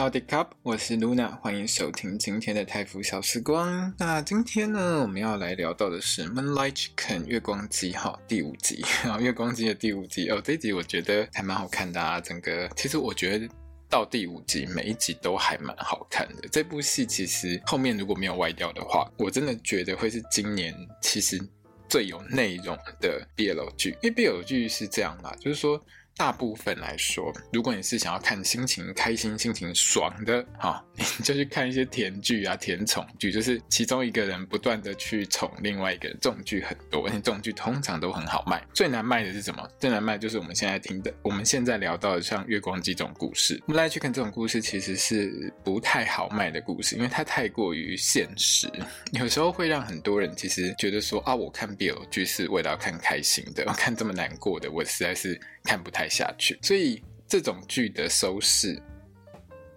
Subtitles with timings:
[0.00, 3.92] 好的，Cup，我是 Luna，欢迎收听今天的泰服小时光。
[3.98, 12.18] 那今天呢，我们要来聊到的是《Moonlight Chicken》月光姬哈第五集 然后，月光姬的第五集哦，这集我觉得还蛮好看的啊。
[12.18, 13.46] 整个其实我觉得
[13.90, 16.48] 到第五集每一集都还蛮好看的。
[16.50, 21.38] 这部戏其实后面如果没有歪掉的话，我真的觉得会是今年其实
[21.90, 25.78] 最有内容的 BL 剧，因为 BL 剧是这样嘛，就是说。
[26.16, 38.62] 大部分来说，如果你是想要看心情开心、心情爽的，哈， 你就去看一些甜剧啊、甜宠剧，就是其中一个人不断的去宠另外一个人，这种剧很多，而且这种剧通常都很好卖。
[38.74, 39.66] 最难卖的是什么？
[39.78, 48.70] 最难卖就是我们现在听的，我们现在聊到的像《月光姬》这种故事，我们来去看这种故事，其实是不太好卖的故事，因为它太过于现实，
[49.12, 55.40] 有时候会让很多人其实觉得说啊，我看 BL 剧是为了要看开心的，我看这么难过的，我实在是
[55.70, 58.82] 看不太下去，所以这种剧的收视，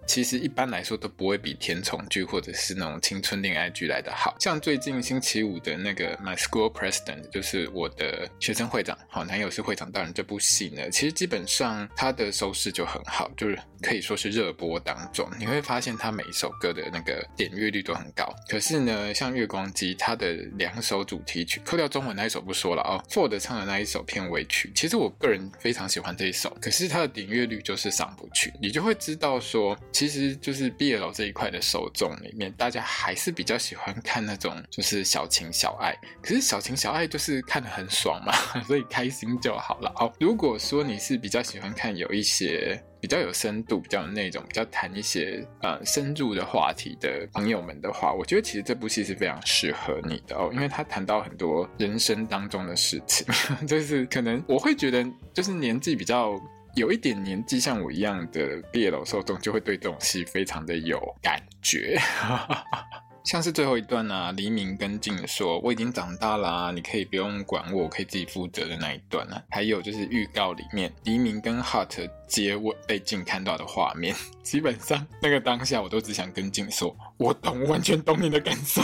[0.05, 4.35] 其实一般来说都不会比甜宠剧或者是那种青春恋爱剧来得好。
[4.39, 15.27] 像最近星期五的那个《My School President》，就是我的学生会长，好男友是会长大人这部戏呢，其实基本上它的收视就很好，就是可以说是热播当中。
[15.39, 18.33] 你会发现它每一首歌的那个点阅率都很高。
[18.49, 29.77] 可是呢，像《月光姬》它的两首主题曲，扣掉中文那一首不说了哦，Ford 唱的那一首片尾曲，其实我个人非常喜欢这一首，可是它的点阅率就是上不去，你就会知道说。
[29.93, 35.95] 其实就是 BL 这一块的受众里面，大家还是比较喜欢看那种就是小情小爱。
[36.21, 38.33] 可是小情小爱就是看得很爽嘛，
[38.67, 39.93] 所以开心就好了。
[39.97, 53.25] 哦，如果说你是比较喜欢看有一些比较有深度、比较有那种、比较谈一些呃深入的话题的朋友们的话，我觉得其实这部戏是非常适合你的哦，因为他谈到很多人生当中的事情，
[53.67, 56.33] 就是可能我会觉得就是年纪比较。
[56.75, 61.99] 有一点年纪像我一样的 BL 受众，就会对这种戏非常的有感觉。
[63.23, 74.13] 像是最后一段啊，黎明跟静说：“我已经长大了啊，你可以不用管我，我可以自己负责的那一段啊。”还有就是预告里面，黎明跟 Hart 接吻被静看到的画面，
[74.43, 78.81] 基本上那个当下我都只想跟静说：“我懂，完全懂你的感受。”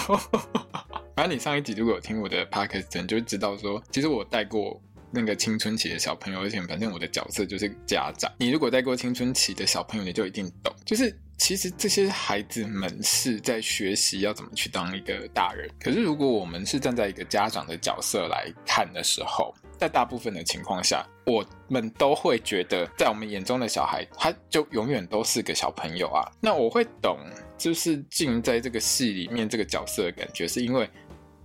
[1.18, 4.82] 反正你上一集如果有听我的 Podcast，你就会知道说，其实我带过。
[5.12, 8.31] 那个青春期的小朋友，而且反正我的角色就是家长。
[8.38, 10.74] 你如果带过青春期的小朋友，你就一定懂。
[10.86, 15.70] 就是其实这些孩子们是在学习要怎么去当一个大人。
[15.80, 26.22] 可是如果我们是站在一个家长的角色来看的时候，在大部分的情况下，我们都会觉得，在我们眼中的小孩，他就永远都是个小朋友啊。
[26.41, 27.18] 那我会懂，
[27.58, 30.90] 就是进在这个戏里面这个角色的感觉，是因为。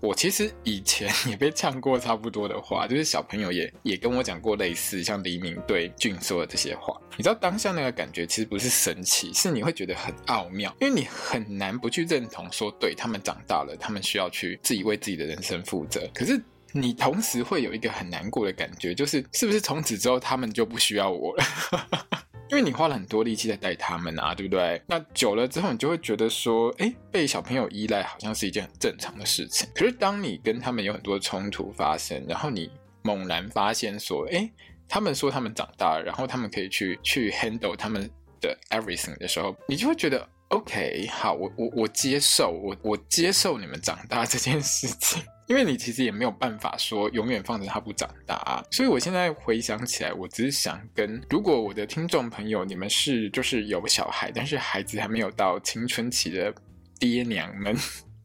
[0.01, 7.01] 我其实以前 也被呛过差不多的话，就是小朋友也也跟我讲过类似像黎明对俊说的这些话。
[7.17, 16.07] 你知道当下那个感觉其实不是神奇，是你会觉得很奥妙，因为你很难不去认同说，对，他们长大了，他们需要去自己为自己的人生负责。
[16.13, 21.45] 可是你同时会有一个很难过的感觉，就是是不是从此之后他们就不需要我了？
[22.51, 24.81] 因为你花了很多力气在带他们啊，对不对？
[24.87, 29.69] 那久了之后，你就会觉得说，哎，被小朋友依赖好像是一件很正常的事情。
[29.75, 32.71] 可是当你跟他们有很多冲突发生，然后你
[33.03, 34.49] 猛然发现说，哎，
[34.89, 38.09] 他们说他们长大了，然后他们可以去去 handle 他们
[38.41, 45.23] 的 everything 的时候，你就会觉得，OK，好，我我我接受，我我接受你们长大这件事情。
[45.47, 56.55] 因为你其实也没有办法说永远放着他不长大啊，所以我现在回想起来，我只是想跟，如果我的听众朋友你们是就是有小孩，但是孩子还没有到青春期的
[56.99, 57.77] 爹娘们，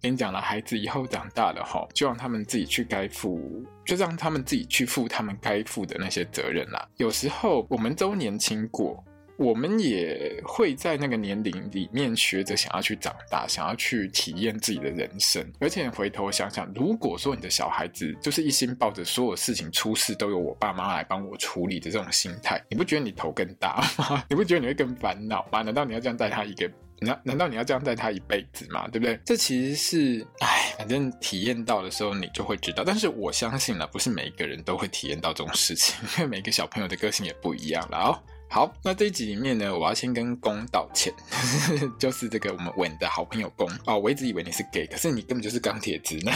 [0.01, 6.87] 跟你讲了，孩子以后长大了哈，就让他们自己去该负，就让他们自己去负他们该负的那些责任啦。
[6.97, 9.03] 有时候我们都年轻过。
[9.39, 15.41] 我们也会在那个年龄里面学着想要去长大，想要去体验自己的人生。
[15.61, 24.21] 而且回头想想，如果说你的小孩子就是一心抱着所有事情出事都由我爸妈来帮我处理的这种心态，你不觉得你头更大吗？
[24.29, 25.61] 你不觉得你会更烦恼吗？
[25.61, 26.69] 难道你要这样带他一个？
[27.01, 28.89] 难难道你要这样带他一辈子吗？
[28.89, 29.17] 对不对？
[29.23, 32.83] 这其实是，哎，反正体验到的时候你就会知道。
[32.85, 38.19] 但是我相信呢，不是每一个人都会体验到这种事情，因为每个小朋友的个性也不一样了哦。
[38.51, 41.13] 好，那这一集里面呢，我要先跟公道歉，
[41.99, 46.35] 就是这个我们稳的好朋友公哦，我一直以为你是 gay，可是你根本就是钢铁直男，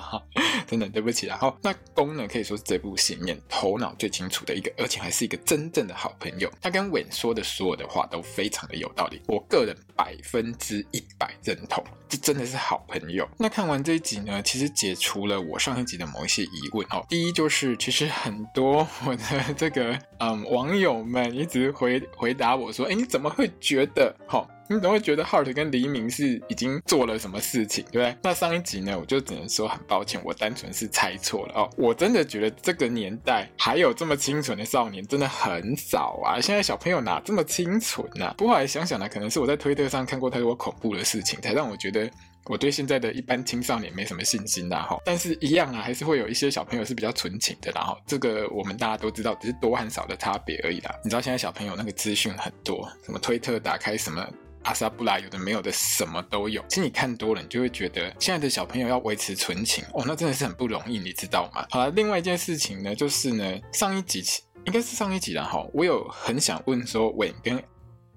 [0.68, 1.38] 真的对不起啦。
[1.40, 6.52] 好，那公呢可以说是这部戏里面头脑最清楚的一个，而且还是一个真正的好朋友。
[6.60, 13.26] 他跟稳说的所有的话都非常的有道理，我个人百分之一百认同，这真的是好朋友。
[13.38, 17.02] 那看完这一集呢，其实解除了我上一集的某一些疑问哦。
[17.08, 21.37] 第一就是，其实很多我的这个嗯网友们。
[21.38, 24.14] 一直回回答我说：“哎，你怎么会觉得？
[24.28, 28.16] 齁，你怎么会觉得 Heart 跟黎明是已经做了什么事情，对不对？
[28.22, 31.70] 那上一集呢，我就只能说很抱歉，我单纯是猜错了哦。
[31.76, 36.40] 我真的觉得这个年代还有这么清纯的少年真的很少啊！
[36.40, 38.34] 现在小朋友哪这么清纯啊？
[38.36, 42.10] 不过来想想呢，可能是我在推特上看过太多恐怖的事情，才让我觉得。”
[42.48, 50.94] 我对现在的一般青少年没什么信心啦，哈，但是一样啊，还是会有一些小朋友是比较纯情的，然后这个我们大家都知道，只是多和少的差别而已啦。
[51.04, 54.26] 你知道现在小朋友那个资讯很多，什么推特打开什么
[54.64, 56.64] 阿萨布拉，有的没有的，什么都有。
[56.68, 61.66] 其实你看多了，你就会觉得现在的小朋友要维持纯情，哦，那真的是很不容易，你知道吗？
[61.70, 64.22] 好了，另外一件事情呢，就是呢，上一集
[64.64, 67.62] 应该是上一集了哈，我有很想问说，伟跟。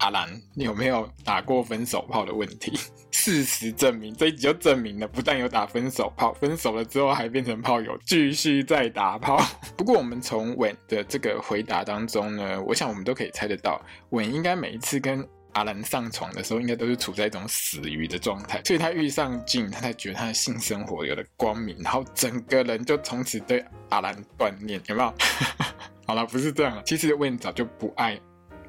[0.02, 2.72] 阿兰，你有没有打过分手炮的问题？
[3.12, 9.40] 事实证明，这一集就证明了，不但有打分手炮，分手了之后还变成炮友，继续再打炮。
[9.78, 25.14] 不过，我们从稳的这个回答当中呢，我想我们都可以猜得到，稳应该每一次跟阿兰上床的时候，应该都是处在一种死鱼的状态，所以他遇上静，他才觉得他的性生活有了光明，然后整个人就从此对阿兰断念，有没有？
[26.08, 28.20] 好了，不是这样，其实稳早就不爱。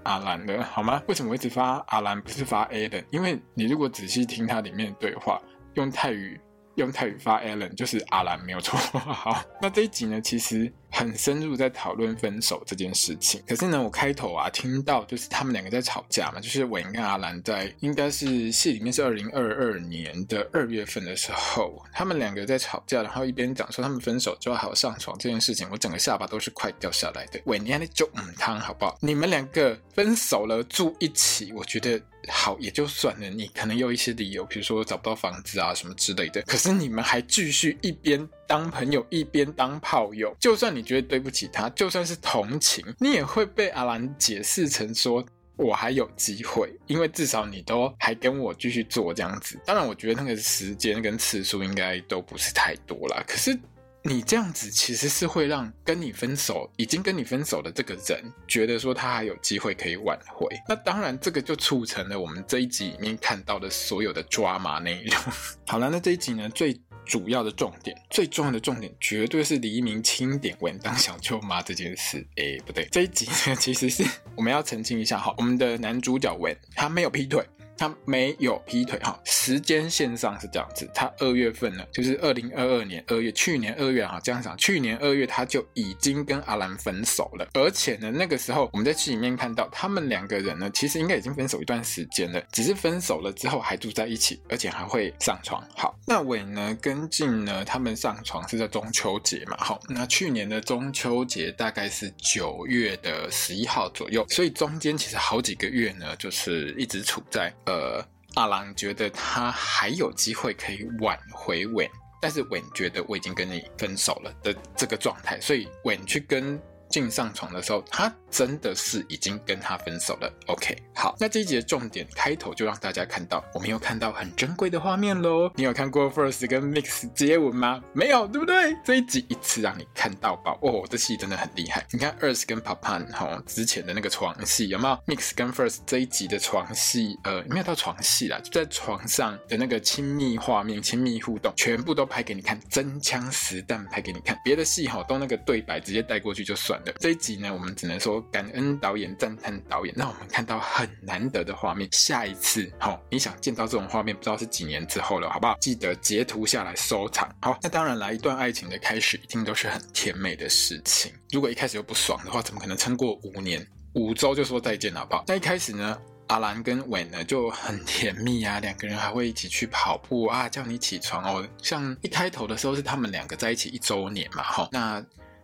[0.03, 1.01] 阿兰的好吗？
[1.07, 3.05] 为什么我一直发阿兰不是发 a l n？
[3.11, 5.41] 因为你如果仔细听它里面的对话，
[5.75, 6.39] 用泰语
[6.75, 8.79] 用泰语发 Alan 就是阿兰没有错。
[9.00, 13.41] 好，那这一集呢，其实很深入在讨论分手这件事情。
[13.47, 27.41] 可是呢，我开头啊听到就是他们两个在吵架嘛，就是韦跟阿兰在应该是戏里面是二零二二年的二月份的时候，他们两个在吵架，然后一边讲说他们分手之后还要上床这件事情，我整个下巴都是快掉下来的。
[27.45, 28.95] 韦，你还得就嗯汤好不好？
[29.01, 31.99] 你们两个分手了住一起，我觉得。
[32.29, 36.41] 好也就算了，你可能有一些理由，比如说找不到房子啊什么之类的。
[36.43, 49.59] 可是你们还继续一边当朋友一边当炮友，就算你觉得对不起他，就算是同情，你也会被阿兰解释成说我还有机会，因为至少你都还跟我继续做这样子。
[49.65, 53.23] 当然，我觉得那个时间跟次数应该都不是太多啦。
[53.27, 53.57] 可是。
[54.05, 60.45] 你这样子其实是会让跟你分手、已经跟你分手的这个人觉得说他还有机会可以挽回。
[60.67, 65.17] 那当然，这个就促成了我们这一集里面看到的所有的抓马内容。
[65.65, 72.25] 好了，那这一集呢，最主要的重点、最重要的重点，绝对是黎明清点文当小舅妈这件事。
[72.38, 74.03] 哎，不对，这一集呢，其实是
[74.35, 77.44] 我们要澄清一下哈，我们的男主角文他没有劈腿。
[77.83, 95.62] 他没有劈腿哈，时间线上是这样子，他二月份呢，就是二零二二年二月，去年二月哈，这样讲，去年二月他就已经跟阿兰分手了，而且呢，那个时候我们在戏里面看到他们两个人呢，其实应该已经分手一段时间了，只是分手了之后还住在一起，而且还会上床。
[95.75, 107.51] 好，那伟呢跟静呢，他们上床是在中秋节嘛，好，那去年的中秋节大概是九月的十一号左右，所以中间其实好几个月呢，就是一直处在。
[107.65, 108.05] 呃，呃
[108.35, 111.88] 阿郎觉得他还有机会可以挽回稳，
[112.21, 116.62] 但是稳觉得我已经跟你分手了的这个状态，所以稳去跟。
[116.93, 120.31] 进上床的时候，他真的是已经跟他分手了。
[120.45, 125.51] OK，好，那这一集的重点开头就让大家看到，我们又看到很珍贵的画面喽。
[125.55, 127.81] 你有看过 First 跟 Mix 接吻吗？
[127.93, 128.77] 没有，对不对？
[128.85, 131.83] 这一集一次让你看到宝哦，这戏真的很厉害。
[131.91, 144.39] 你看 Earth 跟 Papan 哈之前的那个床戏有没有？Mix 跟 First 这一集的床戏，呃，没有到床戏啦，就在床上的那个亲密画面、亲密互动，全部都拍给你看，真枪实弹拍给你看。
[144.45, 146.79] 别的戏哈都那个对白直接带过去就算。
[146.99, 151.87] 这一集呢，我们只能说感恩导演，赞叹导演，让我们看到很难得的画面。
[151.91, 155.57] 下一次，好、哦，你想见到这种画面，不知道是几年之后了，好不好？
[155.59, 157.29] 记得截图下来收藏。
[157.41, 161.13] 好，那当然来一段爱情的开始，一定都是很甜美的事情。
[161.31, 163.65] 如果一开始又不爽的话，怎么可能撑过五年？
[163.93, 165.23] 五周就说再见，好不好？
[165.27, 165.97] 那一开始呢，
[166.27, 171.47] 阿兰跟韦呢就很甜蜜啊，两个人还会一起去跑步啊，叫你起床哦。
[171.61, 175.03] 像一开头的时候是他们两个在一起一周年嘛，哈，那。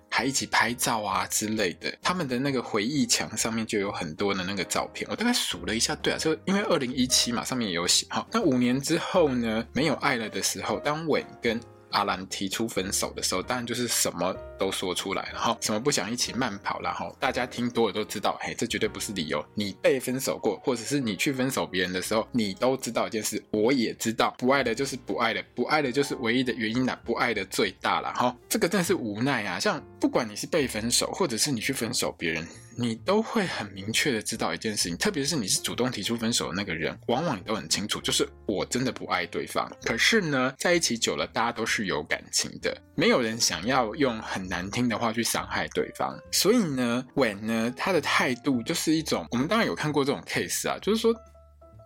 [0.09, 5.07] 还一起拍照啊之类的，他们的那个回忆墙上面就有很多的那个照片。
[5.09, 8.25] 我大概数了一下，对啊，就因为二零一七嘛，上面也有写哈。
[8.31, 11.59] 那五年之后呢，没有爱了的时候，当伟跟
[11.91, 19.43] 阿兰提出分手的时候，当然就是什么都说出来，然后什么不想一起慢跑，然后大家听多了都知道，嘿，这绝对不是理由。
[19.53, 29.59] 你被分手过，或者是你去分手别人的时候，你都知道一件事，我也知道，不爱的就是不爱的，不爱的就是唯一的原因啦，不爱的最大了，哈，这个真的是无奈啊。
[29.59, 32.47] 像不管你是被分手，或者是你去分手别人，
[32.81, 39.69] 你都会很明确的知道一件事情，特别是你是主动提出分手的那个人，往往你都很清楚，就是我真的不爱对方。
[39.83, 46.17] 可是呢，在一起久了，大家都是有感情的，没有人想要用很难听的话去伤害对方。
[46.31, 51.13] 所以呢伟呢，他的态度就是一种，我们当然有看过这种 case 啊，就是说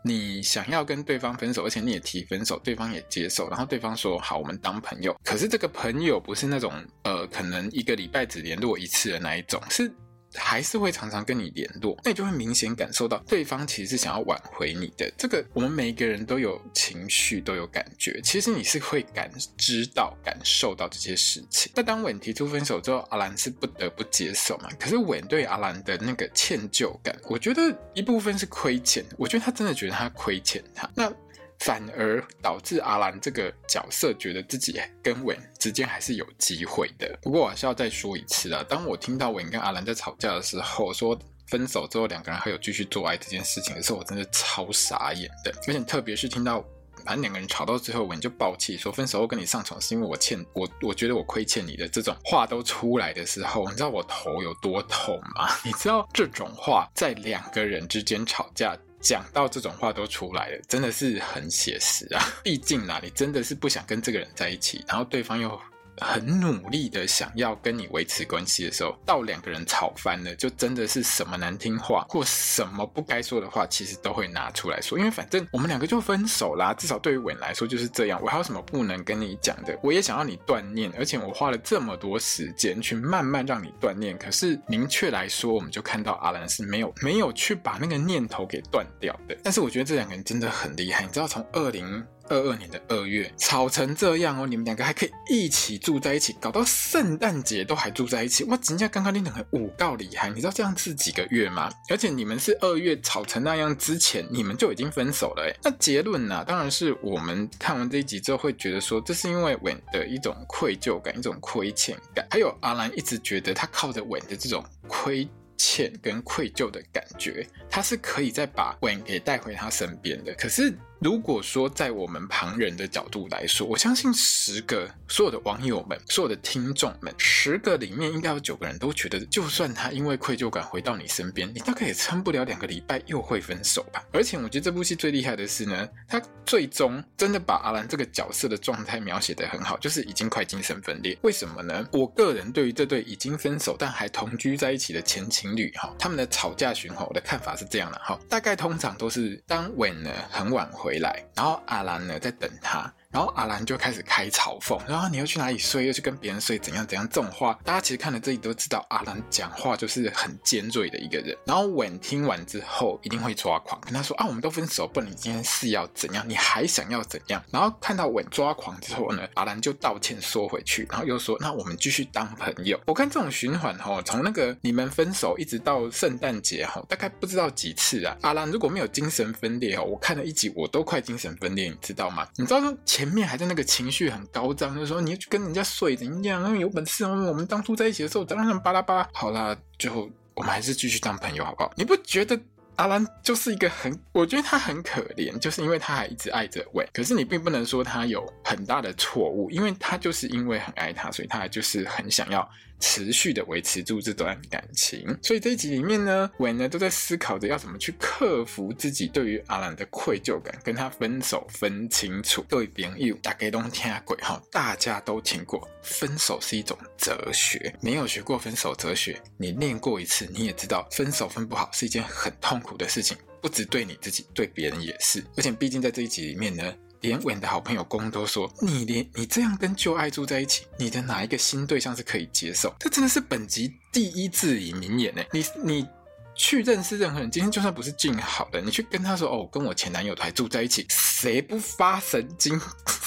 [0.04, 5.20] 你想要跟对方分手，而且你也提分手，对方也接受，然后对方说好，我们当朋友。
[5.24, 6.72] 可是这个朋友不是那种
[7.04, 9.92] 呃，可能一个礼拜只联络一次的那一种，是。
[10.36, 15.12] 还是会常常跟你联络，那你就会明显感受到对方其实是想要挽回你的。
[15.18, 21.72] 这个我们每一个人都有情绪，都有感觉，其实你是会感知到、感受到这些事情。
[21.76, 24.70] 那当韦提出分手之后，阿兰是不得不接受嘛？
[24.80, 27.62] 可是韦对阿兰的那个歉疚感，我觉得
[27.94, 30.90] 一部分是亏欠，我觉得他真的觉得他亏欠他。
[30.96, 31.12] 那。
[31.60, 37.18] 反而导致阿兰这个角色觉得自己跟韦之间还是有机会的。
[37.22, 41.18] 不过我还是要再说一次啊，当我听到韦跟阿兰在吵架的时候，说
[41.48, 45.54] 分手之后两个人还有继续做爱这件事情的时候，我真的超傻眼的。
[45.68, 46.64] 而且特别是听到
[47.06, 55.48] 反正两个人吵到最后，韦就爆气说分手后跟你上床是因为我欠我，我觉得我亏欠你的这种话都出来的时候，你知道我头有多痛吗？
[55.64, 58.78] 你知道这种话在两个人之间吵架。
[59.04, 62.24] 讲到这种话都出来了，真的是很写实啊！
[62.42, 65.62] 毕竟哪里真的是不想跟这个人在一起，然后对方又。
[65.98, 74.98] 很努力的想要跟你维持关系的时候，到两个人吵翻了，就真的是什么难听话或什么不该说的话，其实都会拿出来说。
[74.98, 78.20] 因为反正我们两个就分手啦，至少对于韦来说就是这样。
[78.22, 79.78] 我还有什么不能跟你讲的？
[79.84, 84.18] 我也想要你锻炼，而且我花了这么多时间去慢慢让你锻炼。
[84.18, 89.38] 可是明确来说，我们就看到阿兰是没有没有去把那个念头给断掉的。
[89.44, 92.04] 但是我觉得这两个人真的很厉害，你知道从二零。
[92.30, 98.58] 二二年的二月，吵成这样哦，你们两个还可以一起住在一起，搞到圣诞节都还住在一起，哇！
[98.68, 101.70] 人家刚刚你两个五告厉害，你知道这样是几个月吗？
[101.90, 105.56] 而且你们是二月吵成那样之前，你们就已经分手了诶。
[105.64, 106.44] 那结论呢、啊？
[106.44, 115.28] 当然是我们看完这一集之后会觉得说，这是因为韦的一种愧疚感，一种亏欠感，还有阿兰一直觉得他靠着韦的这种亏
[115.58, 120.74] 欠跟愧疚的感觉，他是可以再把韦给带回他身边的，可是。
[121.00, 134.02] 如果说在我们旁人的角度来说，我相信十个所有的网友们、所有的听众们，十个里面应该有九个人都觉得，就算他因为愧疚感回到你身边，你大概也撑不了两个礼拜又会分手吧。
[134.14, 141.18] 而且我觉得这部戏最厉害的是呢，他最终真的把阿兰这个角色的状态描写得很好，就是已经快精神分裂。
[141.24, 141.86] 为什么呢？
[141.92, 150.93] 我个人对于这对已经分手但还同居在一起的前情侣哈，他们的吵架循环，我的看法是这样的哈，大概通常都是当 Wen 呢很晚回。
[150.94, 152.94] 回来，然后阿兰呢在等他。
[153.14, 157.08] 然后阿兰就开始开嘲讽，然后你又去哪里睡，又去跟别人睡，怎样怎样？
[157.08, 161.38] 这种话，大家其实看了这里都知道，阿兰讲话就是很尖锐的一个人。
[161.46, 166.28] 然后韦听完之后一定会抓狂，跟他说啊，我们都分手，不然你今天是要怎样？
[166.28, 167.44] 你还想要怎样？
[167.52, 172.80] 然后看到韦抓狂之后呢，阿兰就道歉说回去，然后又说那我们继续当朋友。
[172.88, 178.18] 我看这种循环哈，从那个你们分手一直到圣诞节哈，大概不知道几次啊。
[178.22, 182.28] 阿兰如果没有精神分裂哦，我看了一集我都快精神分裂，你知道吗？
[182.38, 183.03] 你知道说前。
[183.04, 186.58] 前面还在那个情绪很高涨，就是说你要去跟人家睡怎样？
[186.58, 187.10] 有本事哦！
[187.28, 189.10] 我们当初在一起的时候，怎样怎样巴拉巴拉。
[189.12, 191.74] 好啦，最后我们还是继续当朋友，好不好？
[191.76, 192.40] 你不觉得
[192.78, 196.88] 阿兰就是一个很，我觉得他很可怜，就是因为他还一直爱着喂。
[196.94, 202.50] 可是你并不能说他有很大的错误，因为他就是因为很爱他，所以他就是很想要。
[202.84, 212.46] 持续的维持住这段感情，所以这一集里面呢，韦呢都在思考着要怎么去克服自己对于阿兰的愧疚感，跟他分手分清楚。
[212.50, 217.74] 各位朋友，大家都听过哈，大家都听过，分手是一种哲学。
[217.80, 225.24] 没有学过分手哲学，你念过一次，你也知道分手分不好是一件很痛苦的事情，不只对你自己，对别人也是。
[225.38, 226.76] 而且毕竟在这一集里面呢。
[227.04, 235.22] 连韦的好朋友公都说：“你连你这样跟旧爱住在一起，你的哪一个新对象是可以接受？”这真的是本集第一至理名言呢。
[235.34, 235.86] 你你
[236.34, 242.60] 去认识任何人，今天就算不是静好的，你去跟他说：“哦，跟我前男友还住在一起。”谁不发神经？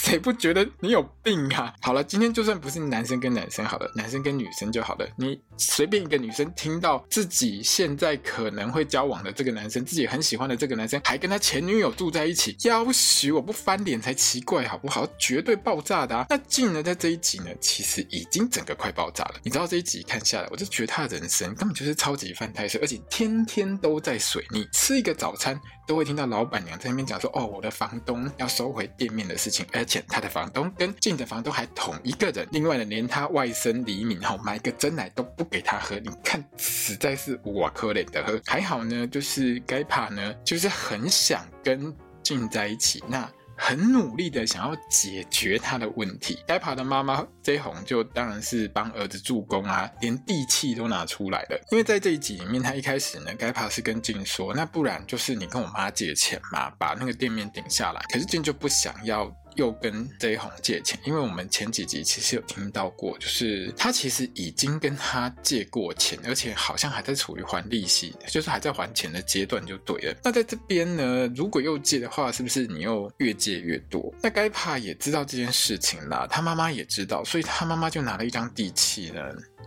[0.06, 1.75] 谁不觉得你有病啊？
[1.82, 5.08] 好了，今天就算不是男生跟男生好了，男生跟女生就好了。
[5.16, 15.04] 你随便一个女生听到自己现在可能会交往的这个男生，自己很喜欢的这个男生，还跟他前女友住在一起，要许我不翻脸才奇怪，好不好？
[15.18, 16.25] 绝对爆炸的啊！
[16.30, 19.34] 那进呢，在这一集呢，其实已经整个快爆炸了。
[19.42, 32.46] 你知道这一集看下来，我就觉得他的人生根本就是超级犯太岁，而且天天都在水逆，吃一个早餐都会听到老板娘在那边讲说：“哦，我的房东要收回店面的事情。”而且他的房东跟进的房东还同一个人。
[32.52, 35.98] 另外呢，连他外甥黎明哈买个真奶都不给他喝。
[35.98, 38.40] 你看，实在是哇可怜的喝。
[38.46, 43.02] 还好呢，就是该怕呢，就是很想跟静在一起。
[43.08, 43.28] 那。
[43.58, 51.58] 很努力的想要解决他的问题，该怕的妈妈 J 红就当然是帮儿子助攻啊，连地契都拿出来了。
[51.70, 58.04] 因为在这一集里面，他一开始呢，该怕是跟静说，那不然就是你跟我妈借钱嘛，把那个店面顶下来。
[58.12, 59.34] 可是静就不想要。
[59.56, 70.16] 又跟 J 红借钱，因为我们前几集其实有听到过，就是他其实已经跟他借过钱，而且好像还在处于还利息，就是还在还钱的阶段就对了。
[70.22, 74.14] 那在这边呢，如果又借的话，是不是你又越借越多？
[74.22, 79.22] 那该怕也知道这件事情啦，他妈妈也知道，所以他妈妈就拿了一张地契呢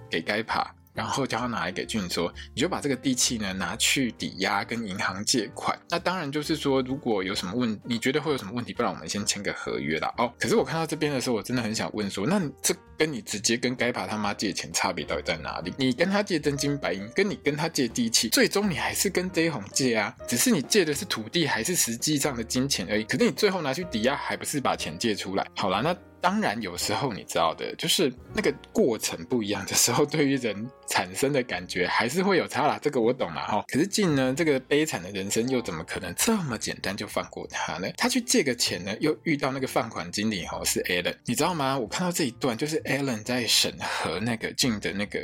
[0.09, 0.73] 给该怕。
[0.99, 5.79] 然后叫他拿来给俊说，你就把这个地契呢拿去抵押跟银行借款。
[5.89, 10.13] 那当然就是说，如果有什么问，你觉得会有什么问题，不然我们先签个合约啦。
[10.17, 15.73] 哦，可是我看到这边的时候，我真的很想问说，那这跟你直接跟该爬他妈借钱差别到底在哪里？
[15.77, 23.05] 你跟他借真金白银，跟你跟他借地契，最终你还是跟 J 红借啊，只是你借的是土地还是实际上的金钱而已。
[23.05, 25.47] 可是你最后拿去抵押，还不是把钱借出来？
[25.55, 25.95] 好啦，那。
[26.21, 32.77] 当然，有时候你知道的，就是那个过程不一样的时候，对于人产生的感觉还是会有差啦。
[32.81, 33.63] 这个我懂了哈。
[33.67, 37.87] 可是静呢，这个悲惨的人生又怎么可能这么简单就放过他呢？
[37.97, 41.77] 他去借个钱呢，又遇到那个放款经理哈，是 Alan，你知道吗？
[41.77, 45.19] 我看到这一段，就是 Alan 在审核那个静的那个。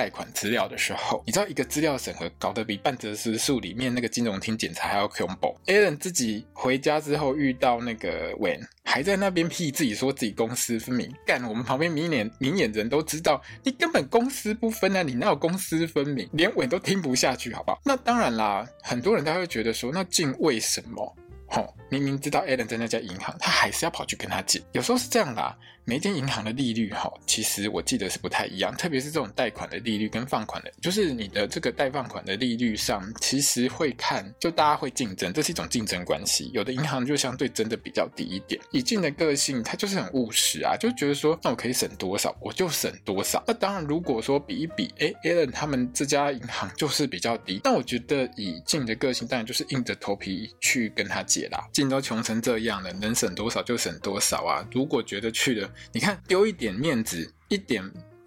[0.00, 5.54] 贷款资料的时候，你知道一个资料审核搞得比半泽直树里面那个金融厅检查还要恐怖。
[5.66, 16.26] Alan 自己回家之后遇到那个 Wen，还在那边屁自己说自己公私分明，干我们旁边明眼明眼人都知道你根本公私不分啊，你哪有公私分明？
[16.32, 17.78] 连 Wen 都听不下去，好不好？
[17.84, 21.14] 那当然啦，很多人他会觉得说，那静为什么？
[21.46, 24.62] 吼，明明知道 Alan 在那家银行，他还是要跑去跟他借。
[24.72, 25.54] 有时候是这样啦。
[25.84, 36.50] 每间银行的利率哈，其实我记得是不太一样，特别是这种贷款的利率跟放款的，就是你的这个贷放款的利率上，其实会看，就大家会竞争，这是一种竞争关系。
[36.52, 38.60] 有的银行就相对真的比较低一点。
[38.70, 43.42] 以静的个性，他就是很务实啊，就觉得说，那我可以省多少，我就省多少。
[43.46, 51.66] 那当然，如果说比一比，哎，Alan 他们这家银行就是比较低，那我觉得以静的个性，当然就是硬着头皮去跟他借啦。
[51.72, 54.64] 静都穷成这样了，能省多少就省多少啊。
[54.72, 55.69] 如果觉得去了。
[55.92, 57.82] 你看，丢一点面子，一点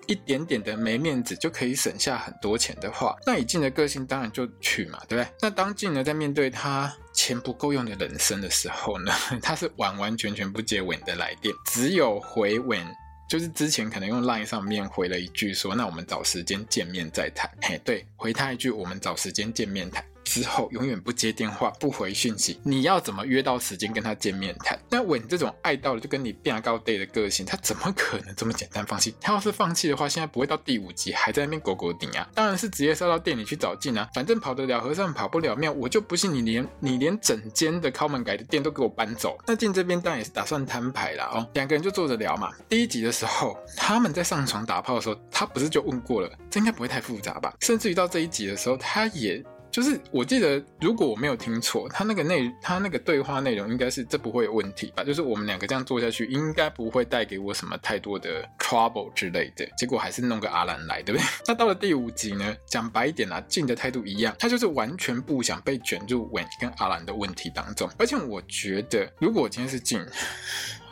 [0.08, 5.28] 一点点的没面子，就可以省下很多钱的话，那以静的个性当然就去嘛，对不对？
[5.42, 12.86] 那当静呢在面对他钱不够用的人生的时候呢， 他是完完全全不接 Wen 的来电，只有回 Wen，
[13.30, 17.50] 就是之前可能用 Line 上面回了一句说，那我们找时间见面再谈。
[17.62, 20.04] 嘿，对，回他一句，我们找时间见面谈。
[20.34, 24.80] 之后永远不接电话，不回讯息，你要怎么约到时间跟他见面谈？
[24.90, 29.14] 那我你这种爱到了就跟你变高 day 的个性，他怎么可能这么简单放弃？
[29.22, 32.28] 他要是放弃的话，现在不会到第五集还在那边狗狗顶啊！
[32.34, 34.10] 当然是直接杀到店里去找静啊！
[34.16, 39.38] 反正跑得了和尚跑不了庙，我就不信你连你连整间的靠门改的店都给我搬走。
[39.46, 42.50] 那静这边当然也是打算摊牌了哦，两个人就坐着聊嘛。
[42.68, 47.54] 第一集的时候，他们在上床打炮的时候，他不是就问过了，这应该不会太复杂吧？
[47.60, 49.44] 甚至于到这一集的时候，他也。
[49.74, 55.04] 就是我记得，如果我没有听错，他那个内他那个对话内容应该是这不会有问题吧？
[55.04, 59.68] 就是我们两个这样做下去，应该不会带给我什么太多的 trouble 之类的。
[59.76, 61.26] 结果还是弄个阿兰来，对不对？
[61.48, 62.56] 那到了第五集呢？
[62.68, 67.90] 讲白一点啦，静的态度一样，他就是完全不想被卷入文跟阿兰的问题当中。
[67.98, 70.06] 而且我觉得，如果我今天是静。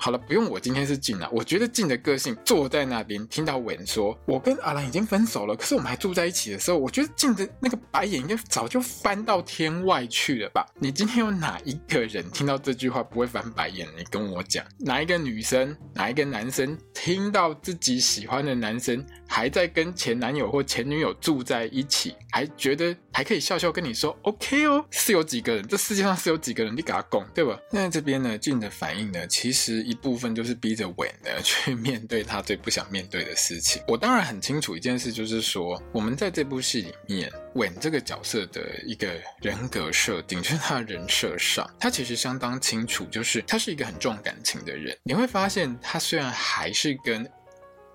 [0.03, 1.29] 好了，不用我今天是静了。
[1.31, 10.65] 我觉得静的个性坐在那边，听到文说我跟阿兰已经分手了，可是我们还住在一起的时候，我觉得静的那个白眼应该早就翻到天外去了吧？
[10.79, 13.87] 你今天有哪一个人听到这句话不会翻白眼？
[13.95, 25.67] 你跟我讲，哪一个女生，哪一个男生听到自己喜欢的男生还在跟前男友或前女友住在一起，还觉得还可以笑笑跟你说 OK 哦，是有几个人？
[25.67, 26.75] 这世界上是有几个人？
[26.75, 27.55] 你给他拱，对吧？
[27.71, 33.83] 那这边呢，静的反应呢，其实一部分就是逼着稳呢去面对他最不想面对的事情。
[33.85, 44.97] 我当然很清楚一件事，就是说我们在这部戏里面，稳这个角色的一个人格设定，就是他人设上，他其实相当清楚，就是他是一个很重感情的人。
[45.03, 47.29] 你会发现，他虽然还是跟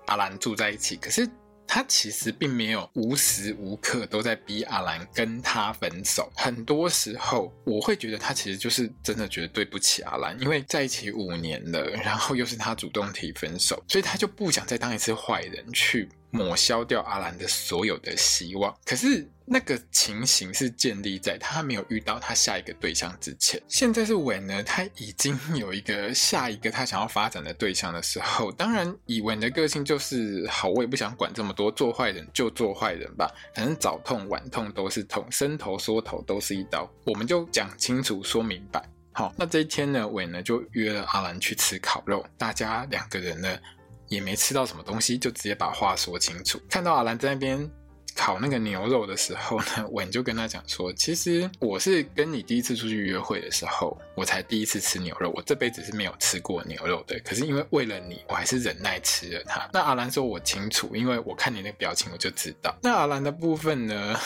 [0.05, 1.27] 阿兰住在一起，可是
[1.67, 6.31] 他其实并没有无时无刻都在逼阿兰跟他分手。
[6.35, 16.09] 很多时候，我会觉得他其实就是真的觉得对不起阿兰，因为在一起五年了，然后又是他主动提分手，所以他就不想再当一次坏人去。
[16.29, 23.61] 抹消掉阿兰的所有的希望，可是那个情形是建立在他没有遇到他下一个对象之前。
[23.67, 38.83] 现在是韦呢，他已经有一个下一个他想要发展的对象的时候，当然以韦的个性就是好，我也不想管这么多，做坏人就做坏人吧，反正早痛晚痛都是痛，伸头缩头都是一刀，我们就讲清楚说明白。
[39.13, 43.57] 好，那这一天呢，韦呢就约了阿兰去吃烤肉，大家两个人呢。
[44.07, 46.61] 也没吃到什么东西，就直接把话说清楚。
[46.69, 47.69] 看到阿兰在那边
[48.15, 55.31] 烤那个牛肉的时候呢， 韦就跟他讲说：“其实我是跟你第一次出去约会的时候，我才第一次吃牛肉。
[55.35, 57.19] 我这辈子是没有吃过牛肉的。
[57.19, 64.19] 可是因为为了你，我还是忍耐吃了它。”那阿兰说：“我清楚，因为我看你那表情，我就知道。”那阿兰的部分呢？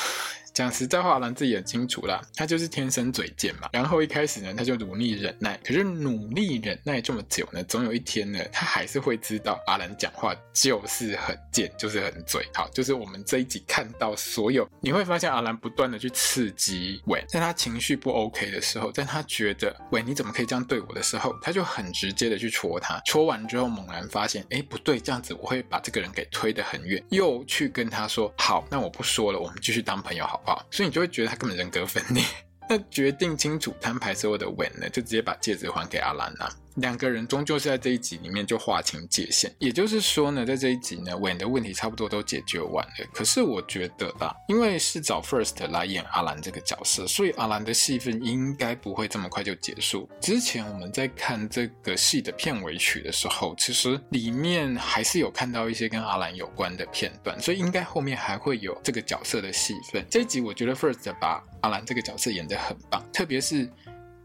[0.53, 3.69] 讲实在话，阿兰自己也清楚啦，他就是天生嘴贱嘛。
[3.71, 12.45] 然后一开始呢，他就努力忍耐，可是努力忍耐这么久呢，总有一天呢，他还是会知道阿兰讲话就是很贱，就是很嘴。
[12.53, 30.40] 好，就是我们这一集看到所有，你会发现阿兰不断的去刺激伟，在他情绪不 OK 的时候，在他觉得伟你怎么可以这样对我的时候，他就很直接的去戳他，戳完之后猛然发现，哎不对，这样子我会把这个人给推得很远，又去跟他说，好，那我不说了，我们继续当朋友好。
[30.69, 32.23] 所以你就会觉得他根本人格分裂。
[32.69, 36.49] 那决定清楚摊牌所有的稳呢，就直接把戒指还给阿兰娜。
[36.75, 43.07] 两个人终究是在这一集里面就划清界限，也就是说呢，在这一集呢，韦的问题差不多都解决完了。
[43.13, 50.09] 可是我觉得啦，因为是找 First 来演阿兰这个角色，所以阿兰的戏份应该不会这么快就结束。
[50.21, 60.05] 之前我们在看这个戏的片尾曲的时候，其实里面还是有看到一些跟阿兰有关的片段，所以应该后面还会有这个角色的戏份。
[60.09, 63.69] 这一集我觉得 First 把阿兰这个角色演得很棒，特别是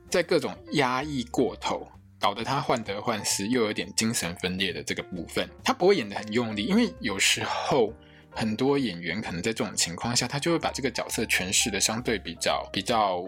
[0.08, 1.86] 在各种压抑过头。
[2.26, 7.92] 搞得他患得患失，又有点精神分裂的这个部分，他不会演得很用力，因为有时候
[8.32, 13.22] 很多演员可能在这种情况下，他就会把这个角色诠释的相对比较比较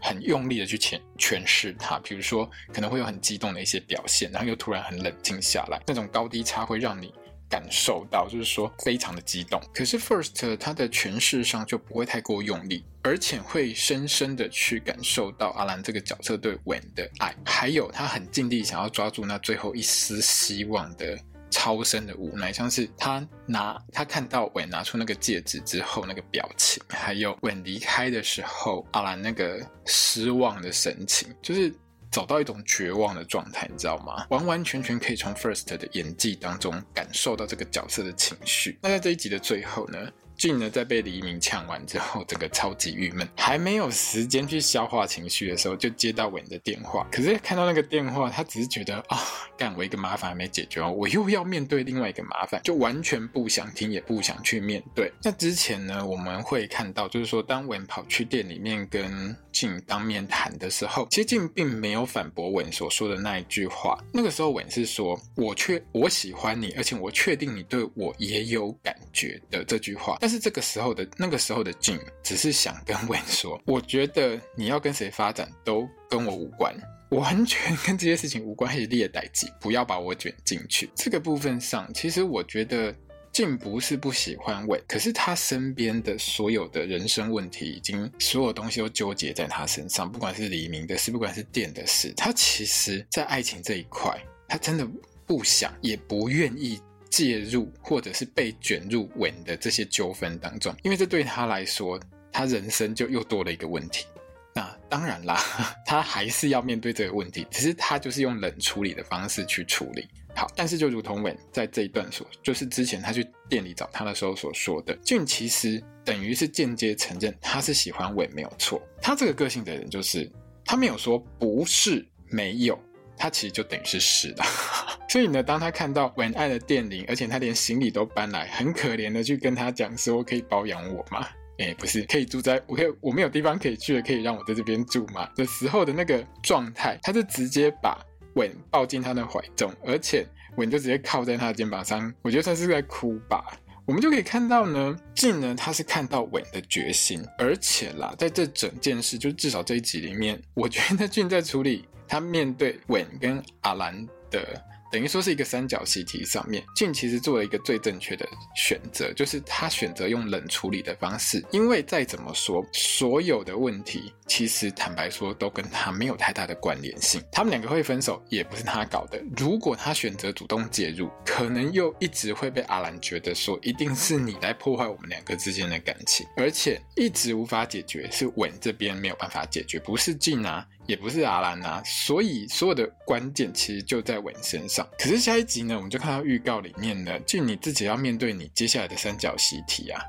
[0.00, 7.12] 很用力的去诠诠释他，比如说可能会有很激动的一些表现，然后又突然很冷静下来，那种高低差会让你。
[7.50, 21.18] 感受到就是说非常的激动，可是 First 他的诠释上就不会太过用力，而且会深深的去感受到阿兰这个角色对韦的爱，还有他很尽力想要抓住那最后一丝希望的
[21.48, 31.74] 超深的无奈，像是他拿他看到韦拿出那个戒指之后那个表情，还有韦离开的时候阿兰那个失望的神情，就是。
[32.10, 34.26] 走到一种绝望的状态，你知道吗？
[34.30, 38.78] 完完全全可以从 First 的演技当中感受到这个角色的情绪。
[38.80, 39.98] 那在这一集的最后呢？
[40.38, 47.04] 俊呢，在被黎明呛完之后，整个超级郁闷，还没有时间去消化情绪的时候，就接到文的电话。
[47.10, 49.18] 可是看到那个电话，他只是觉得啊，
[49.56, 55.12] 干我一个麻烦还没解决哦，我又要面对另外一个麻烦，就完全不想听，也不想去面对。
[55.24, 63.98] 那之前呢，我们会看到，就是说，当文跑去店里面跟俊当面谈的时候，其实俊并没有反驳文所说的那一句话。
[64.12, 70.16] 那个时候，文是说：“我确我喜欢你，而且我确定你对我也有感觉的。”这句话。
[70.20, 76.76] 但但是这个时候的那个时候的静，只是想跟韦说，我觉得你要跟谁发展都跟我无关，
[77.12, 80.90] 完全跟这些事情无关，还是列代志，不要把我卷进去。
[80.94, 82.94] 这个部分上，其实我觉得
[83.32, 94.14] 静不是不喜欢韦，可是他身边的所有的人生问题，已经所有东西都纠结在他身上，不管是黎明的事，不管是电的事，他其实在爱情这一块，
[94.46, 94.86] 他真的
[95.24, 96.78] 不想，也不愿意。
[97.10, 101.98] 介入或者是被卷入稳的这些纠纷当中，因为这对他来说，
[102.32, 104.06] 他人生就又多了一个问题。
[104.54, 105.40] 那当然啦，
[105.86, 110.08] 他还是要面对这个问题，只是他就是用冷处理的方式去处理。
[110.34, 118.80] 好，但是就如同韦在这一段所，就是之前他去店里找他的时候所说的，俊其实等于是间接承认他是喜欢韦没有错。
[119.00, 120.30] 他这个个性的人，就是
[120.64, 122.78] 他没有说不是没有。
[123.18, 124.44] 他其实就等于是湿的。
[125.08, 131.26] 所以呢，当他看到文爱的电铃，而且他连行李都搬来，很可怜的去跟他讲说：“可以包养我吗？”
[131.58, 135.28] 哎，不是，可以住在我可以我没有地方可以去了，可以让我在这边住吗？
[135.34, 137.98] 的时候的那个状态，他就直接把
[138.34, 140.24] 文抱进他的怀中，而且
[140.56, 143.44] 文就直接靠在他的肩膀上，我觉得他是在哭吧。
[143.86, 154.64] 我们就可以看到呢，静呢，他是看到文的决心，而且啦，在这整件事，就至少这一集里面，我觉得 静在处理他面对稳跟阿兰的。
[154.90, 167.22] 等于说是一个三角习题上面，静其实做了一个最正确的选择，就是他选择用冷处理的方式，因为再怎么说，所有的问题其实坦白说都跟他没有太大的关联性。
[167.30, 180.66] 他们两个会分手也不是他搞的，如果他选择主动介入，可能又一直会被阿兰觉得说一定是你来破坏我们两个之间的感情，而且一直无法解决，是稳这边没有办法解决，不是静啊。
[180.88, 184.88] 也不是阿兰啊，所以所有的关键其实就在文身上。
[184.98, 190.00] 可是下一集呢，我们就看到预告里面呢，就你自己要面对你接下来的三角习题啊。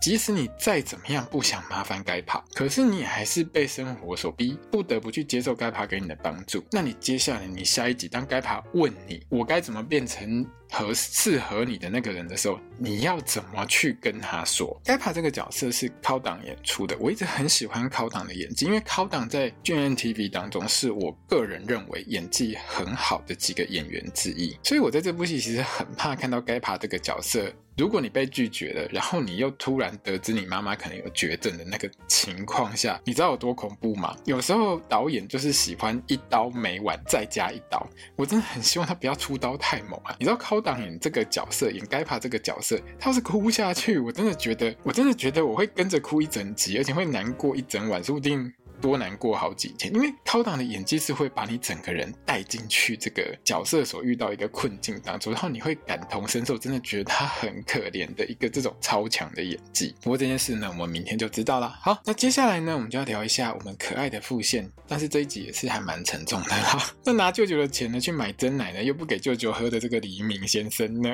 [0.00, 6.64] 即使你再怎么样不想麻烦该爬，可是你还是被生活所逼，不得不去接受该爬给你的帮助。
[6.70, 14.80] 那你接下来，你下一集当该爬问你，我该怎么变成合适合你的那个人的时候，你要怎么去跟他说？
[14.84, 27.52] 该爬这个角色是考党演出的，我一直很喜欢考党的演技，因为考党在 GNTV 当中是我个人认为演技很好的几个演员之一，所以我在这部戏其实很怕看到该爬这个角色。
[27.78, 34.16] 如果你被拒绝了，然后你又突然得知你妈妈可能有绝症的那个情况下，你知道有多恐怖吗？
[34.24, 37.86] 有时候导演就是喜欢一刀没完再加一刀，
[38.16, 40.16] 我真的很希望他不要出刀太猛啊！
[40.18, 48.52] 你知道考党演这个角色，演该爬这个角色，他要是哭不下去，我真的觉得，我真的觉得我会跟着哭一整集，而且会难过一整晚，说不定。
[48.80, 59.94] 多难过好几天，因为考党的演技是会把你整个人带进去这个角色所遇到一个困境当中，然后你会感同身受，真的觉得他很可怜的一个这种超强的演技。
[60.02, 61.76] 不过这件事呢，我们明天就知道了。
[61.80, 66.78] 好，那接下来呢，我们就要聊一下我们可爱的副线，但是这一集也是还蛮沉重的啦。
[67.04, 71.10] 那拿舅舅的钱呢去买珍奶呢，又不给舅舅喝的这个黎明先生呢？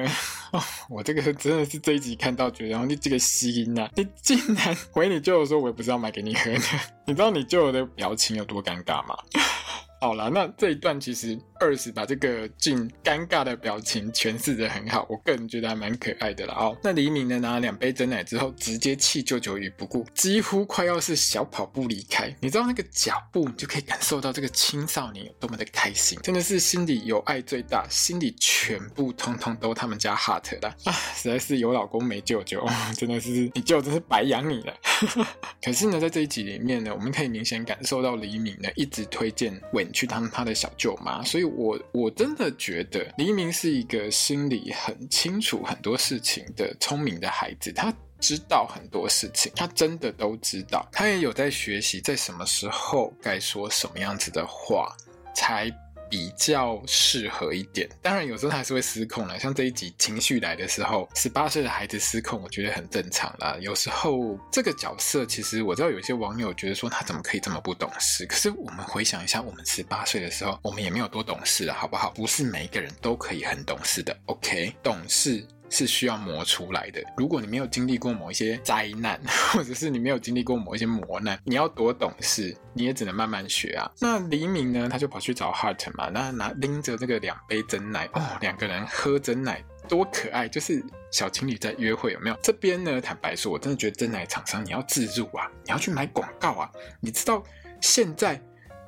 [0.52, 6.60] 哦， 我这个真的是这一集看到觉得，然后你这个心呐，你竟然回你舅舅说，我也不是要买给你喝的，
[7.06, 9.16] 你知道你舅舅的表情有多尴尬吗？
[10.04, 16.76] 好了，那这一段其实二十把这个静尴尬的表情诠释得很好，我个人觉得还蛮可爱的了哦。
[16.82, 22.30] 那黎明呢，拿了两杯真奶之后，直接弃舅舅于不顾，几乎快要是小跑步离开。
[22.38, 30.92] 你知道那个脚步，你就可以感受到这个青少年有多么的开心，真的是心里有爱最大，心里全部通通都他们家 Heart 了啊！
[31.14, 32.62] 实在是有老公没舅舅，
[32.94, 34.74] 真的是你舅真是白养你了。
[35.64, 39.90] 可是呢，在这一集里面呢，我们可以明显感受到黎明呢一直推荐稳。
[39.94, 54.94] 去当他的小舅妈，所以我我真的觉得黎明是一个心里很清楚很多事情的聪明的孩子，他知道很多事情，他真的都知道，他也有在学习，在什么时候该说什么样子的话
[55.34, 55.70] 才。
[56.08, 59.38] 比较适合一点，当然有时候他还是会失控了。
[59.38, 63.56] 像这一集情绪来的时候，十八岁的孩子失控，我觉得很正常啦。
[63.60, 72.10] 有时候这个角色，其实我知道有些网友觉得说他怎么可以这么不懂事，可是我们回想一下，我们十八岁的时候，我们也没有多懂事了，好不好？
[72.10, 74.74] 不是每一个人都可以很懂事的，OK？
[74.82, 75.44] 懂事。
[75.70, 77.02] 是需要磨出来的。
[77.16, 79.20] 如果你没有经历过某一些灾难，
[79.52, 83.90] 或者是你没有经历过某一些磨难，你要多懂事，你也只能慢慢学啊。
[84.00, 92.36] 那黎明呢，他就跑去找 Heart 嘛，那拿拎着这个两杯真奶哦，两个人喝真奶多可爱，就是小情侣在约会有没有？
[92.42, 96.70] 这边呢，坦白说，我真的觉得真奶厂商你要自入啊，你要去买广告啊。
[97.00, 97.42] 你知道
[97.80, 98.40] 现在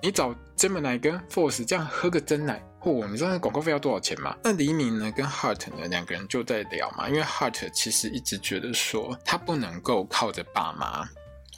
[0.03, 2.62] 你找 Gemini 跟 Force 这样喝个真奶。
[2.87, 4.37] 哦，你知道广告费要多少钱吗？
[4.44, 11.05] 那黎明呢跟 Hart 呢两个人就在聊嘛，因为 Hart 其实一直觉得说他不能够靠着爸妈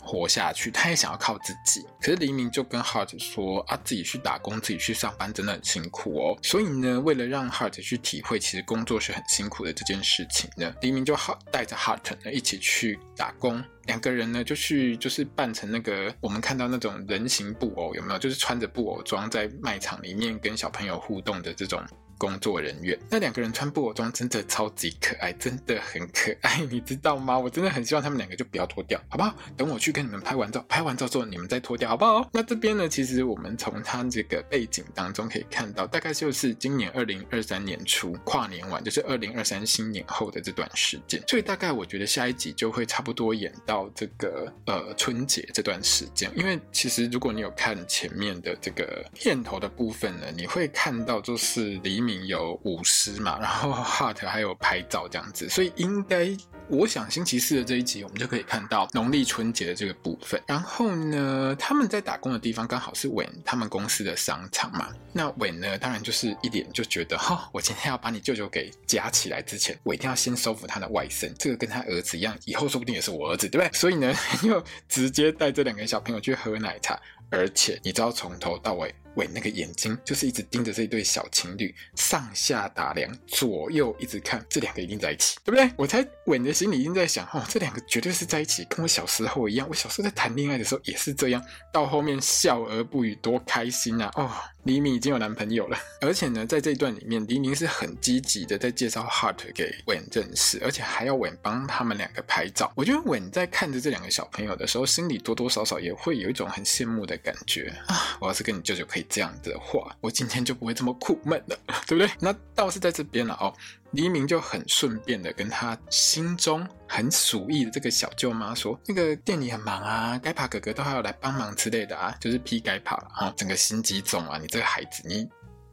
[0.09, 1.87] 活下去，他也想要靠自己。
[2.01, 6.39] 可是黎明就跟 Heart 说啊，自己去打工，自己去上班真的很辛苦哦。
[6.43, 13.63] 所以呢，为了让 Heart 去体会其实工作是很辛苦的这件事情呢，黎明就好带着 Heart 呢一起去打工。
[13.85, 18.19] 两个人呢，就去就是扮成那个我们看到那种人形布偶，有没有？
[18.19, 21.83] 就是穿着布偶装在卖场里面跟小朋友互动的这种
[22.19, 22.99] 工作人员。
[23.09, 27.39] 那两个人穿布偶装真的超级可爱，真的很可爱， 你知道吗？
[27.39, 29.35] 我真的很希望他们两个就不要脱掉，好不好？
[29.57, 32.29] 等我去跟你们拍完照，拍完照之后你们再脱掉，好不好？
[32.33, 41.23] 那这边呢，其实我们从他这个背景当中可以看到，大概就是今年二零二三年初跨年晚，就是二零二三新年后的这段时间。
[41.29, 56.37] 所以大概我觉得下一集就会差不多演到这个呃春节这段时间，因为其实如果你有看前面的这个片头的部分呢，你会看到就是黎明有舞狮嘛，然后 Heart 还有拍照这样子，所以应该。
[56.71, 60.39] 我想星期四的这一集，我们就可以看到农历春节的这个部分。
[60.47, 64.91] 然后呢，他们在打工的地方刚好是韦他们公司的商场嘛。
[65.11, 71.33] 那韦呢，当然就是一脸就觉得，哈、哦，我今天要把你舅舅给夹起来之前，我一定要先收服他的外甥。
[71.39, 73.73] 这个跟他儿子一样，以后说不定也是我儿子，对不对？
[73.73, 74.13] 所以呢，
[74.45, 77.01] 又直接带这两个小朋友去喝奶茶。
[77.31, 78.95] 而且你知道，从头到尾。
[79.19, 85.69] 韦那个眼睛就是一直盯着这一对小情侣，上下打量，左右一直看，这两个一定在一起，对不对？
[85.77, 89.69] 我猜韦的心里一定在想，哦，这两个绝对是在一起，跟我小时候一样。
[89.69, 94.11] 我小时候在谈恋爱的时候也是这样，到后面笑而不语，多开心啊！
[94.15, 94.31] 哦。
[94.65, 102.71] 黎明已经有男朋友了，而且呢，在这一段里面，黎明是很积极的在介绍 Heart 给韦认识，而且还要韦帮他们两个拍照。
[102.77, 108.19] 我觉得韦在看着这两个小朋友的时候，心里多多少少也会有一种很羡慕的感觉啊！
[108.21, 112.11] 我要是跟你舅舅可以这样的话，我今天就不会这么苦闷了， 对不对？
[112.21, 113.53] 那倒是在这边了哦。
[113.93, 125.27] 黎明就很顺便的跟他心中很鼠意的这个小舅妈说：“那个店里很忙啊，该爬哥哥都还要来帮忙之类的啊，就是批该爬了啊，整个心机重啊，你这个孩子，你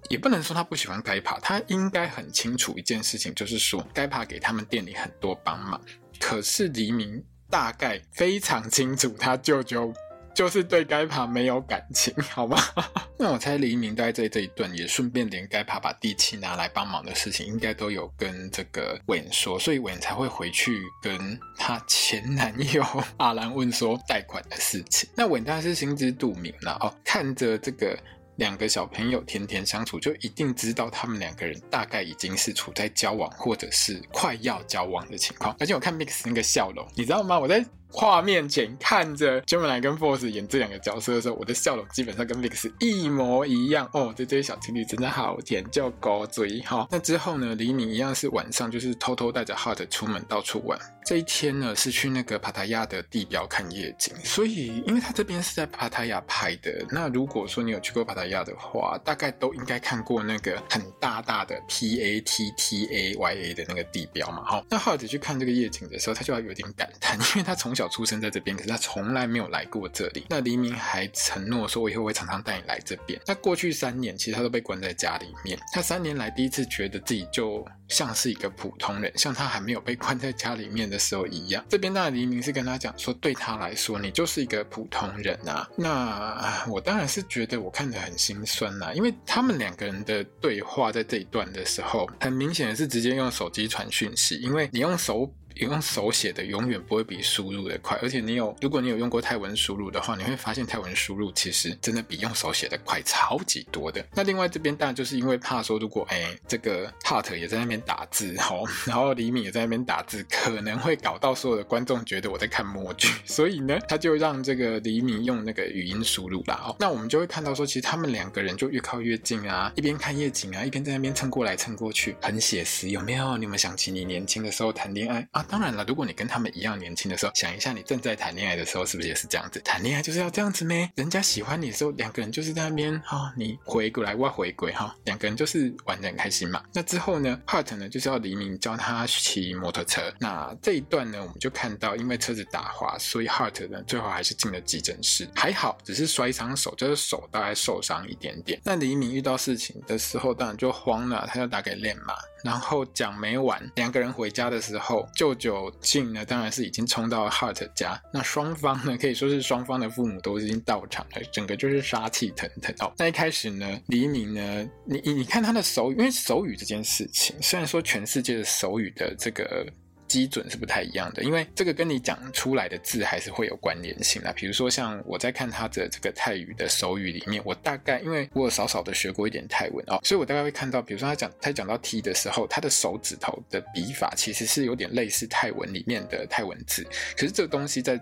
[0.10, 5.82] 也不能说他不喜欢该爬，他应该很清楚一件事情，就是说该爬给他们店里很多帮忙，
[6.18, 9.94] 可是黎明大概非常清楚他舅舅。”
[10.36, 12.58] 就是对该爬没有感情， 好吗？
[13.18, 22.84] 那我猜黎明在这这一段也顺便连该爬把地契拿来帮忙的事情，应该都有跟这个韦说，所以韦才会回去跟他前男友
[23.18, 25.10] 阿兰问说贷款的事情。
[25.16, 27.98] 那韦当然是心知肚明了哦，看着这个。
[28.38, 35.56] 两个小朋友甜甜相处，就一定知道他们两个人大概已经是处在交往，或者是快要交往的情况。
[35.58, 37.40] 而且我看 Mix 那个笑容，你知道吗？
[37.40, 37.66] 我在
[37.98, 44.14] 画面前看着 Gemini 跟 Force 演这两个角色的时候，我的笑容基本上跟 Mix 一模一样哦。
[44.14, 46.86] 这这些小情侣真的好甜，叫狗嘴哈。
[46.92, 50.78] 那之后呢，黎明一样是晚上就是偷偷带着 Heart 出门到处玩。
[51.06, 64.44] 这一天呢，是去那个帕塔亚的地标看夜景，所以因为他这边是在帕塔亚拍的，那如果说你有去过帕塔亚的话，大概都应该看过那个很大大的 P A T T A Y A 的那个地标嘛。
[64.46, 70.26] 好，那浩子去看这个夜景的时候，他就要有点感叹，因为他从小出生在这边，可是他从来没有来过这里。
[70.30, 73.20] 那黎明还承诺说，我以后会常常带你来这边。
[73.26, 85.68] 那过去三年，其实他都被关在家里面，他三年来第一次觉得自己就像是一个普通人，像他还没有被关在家里面的时候一样，这边当然黎明是跟他讲说，对他来说，你就是一个普通人啊。
[85.78, 95.32] 那我当然是觉得我看得很心酸呐，因为他们两个人的对话在这一段的时候，很明显的是直接用手机传讯息，因为你用手。
[95.56, 104.06] 用手写的永远不会比输入的快，而且你有，如果你有用过泰文输入的话，你会发现泰文输入其实真的比用手写的快超级多的。
[104.14, 116.62] 那另外这边当然就是因为怕说，如果哎这个 Hart 也在那边打字哦，然后李敏也在那边打字，可能会搞到所有的观众觉得我在看默剧， 所以呢，他就让这个李敏用那个语音输入啦。
[116.66, 123.38] 哦，那我们就会看到说，其实他们两个人就越靠越近啊，一边看夜景啊，一边在那边蹭过来蹭过去，很写实，有没有？
[123.38, 125.45] 你有没有想起你年轻的时候谈恋爱啊？
[125.46, 129.60] 当然了，如果你跟他们一样年轻的时候，想一下你正在谈恋爱的时候，是不是也是这样子？
[129.62, 130.90] 谈恋爱就是要这样子咩？
[130.96, 136.64] 人家喜欢你的时候，两个人就是在那边哈、哦，你回过来，我回归哈，两个人就是玩得很开心嘛。
[136.74, 140.02] 那之后呢，Hart 呢就是要黎明教他骑摩托车。
[140.20, 148.60] 那这一段呢，我们就看到，因为车子打滑，所以 Hart 呢最后还是进了急诊室，还好，只是摔伤手，就是手大概受伤一点点。
[148.64, 152.16] 那黎明遇到事情的时候，当然就慌了，他就打给 Len 嘛。
[152.44, 158.02] 然后讲没完，两个人回家的时候，舅舅信呢，当然是已经冲到 Hart 家。
[158.12, 162.94] 那双方呢，可以说是双方的父母都已经到场了，整个就是杀气腾腾哦。
[162.98, 169.66] 那一开始呢，黎明呢，你你看他的手语，因为手语这件事情，虽然说全世界的手语的这个。
[170.08, 174.34] 基准是不太一样的，因为这个跟你讲出来的字还是会有关联性啦。
[174.36, 186.84] 比如说，像我在看他的这个泰语的手语里面，我大概因为我有少少的学过一点泰文哦，所以我大概会看到，比如说他讲他讲到 T 的时候，他的手指头的笔法其实是有点类似泰文里面的泰文字，
[187.16, 188.00] 可是这个东西在。